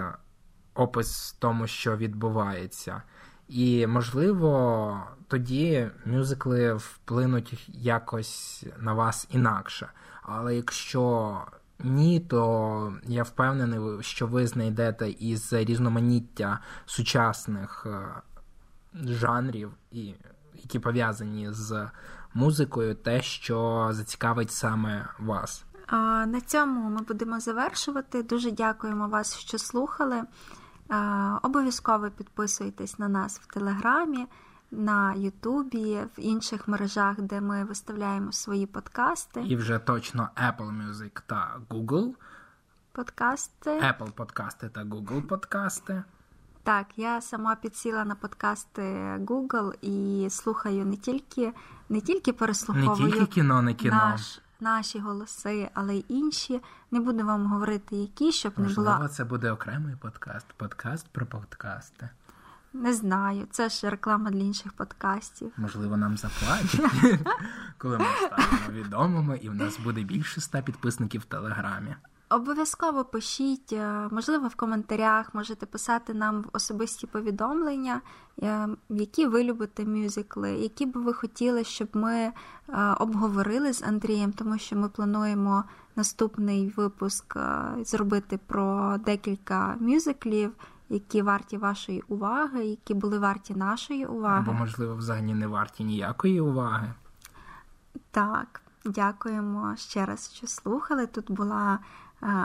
[0.77, 3.01] опис тому, що відбувається.
[3.47, 9.89] І, можливо, тоді мюзикли вплинуть якось на вас інакше.
[10.21, 11.37] Але якщо
[11.79, 18.07] ні, то я впевнений, що ви знайдете із різноманіття сучасних е,
[18.93, 19.71] жанрів,
[20.53, 21.89] які пов'язані з
[22.33, 25.65] музикою, те, що зацікавить саме вас.
[26.27, 28.23] На цьому ми будемо завершувати.
[28.23, 30.23] Дуже дякуємо вас, що слухали.
[31.41, 34.27] Обов'язково підписуйтесь на нас в Телеграмі.
[34.71, 39.41] на Ютубі, в інших мережах, де ми виставляємо свої подкасти.
[39.41, 42.13] І вже точно Apple Music та Google.
[42.91, 43.69] Подкасти.
[43.69, 46.03] Apple подкасти та Google подкасти.
[46.63, 48.81] Так, я сама підсіла на подкасти
[49.19, 51.53] Google і слухаю не тільки
[51.89, 53.95] не тільки переслуховую не тільки кіно, не кіно.
[53.95, 56.61] Наш, наші голоси, але й інші.
[56.91, 59.09] Не буду вам говорити, які, щоб Можливо, не було.
[59.09, 60.45] це буде окремий подкаст.
[60.57, 62.09] Подкаст про подкасти.
[62.73, 65.51] Не знаю, це ж реклама для інших подкастів.
[65.57, 67.19] Можливо, нам заплатять,
[67.77, 71.95] коли ми станемо відомими, і в нас буде більше ста підписників в Телеграмі.
[72.29, 78.01] Обов'язково пишіть, е, можливо, в коментарях можете писати нам в особисті повідомлення,
[78.41, 82.33] е, які ви любите мюзикли, які би ви хотіли, щоб ми е,
[82.99, 85.63] обговорили з Андрієм, тому що ми плануємо
[85.95, 87.37] наступний випуск
[87.81, 90.51] зробити про декілька мюзиклів,
[90.89, 94.43] які варті вашої уваги, які були варті нашої уваги.
[94.47, 96.93] Або, можливо, взагалі не варті ніякої уваги.
[98.11, 101.07] Так, дякуємо ще раз, що слухали.
[101.07, 101.79] Тут була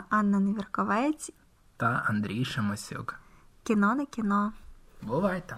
[0.09, 1.31] Анна Невірковець
[1.77, 3.19] та Андрій Шамасюк.
[3.63, 4.53] Кіно не кіно.
[5.01, 5.57] Бувайте!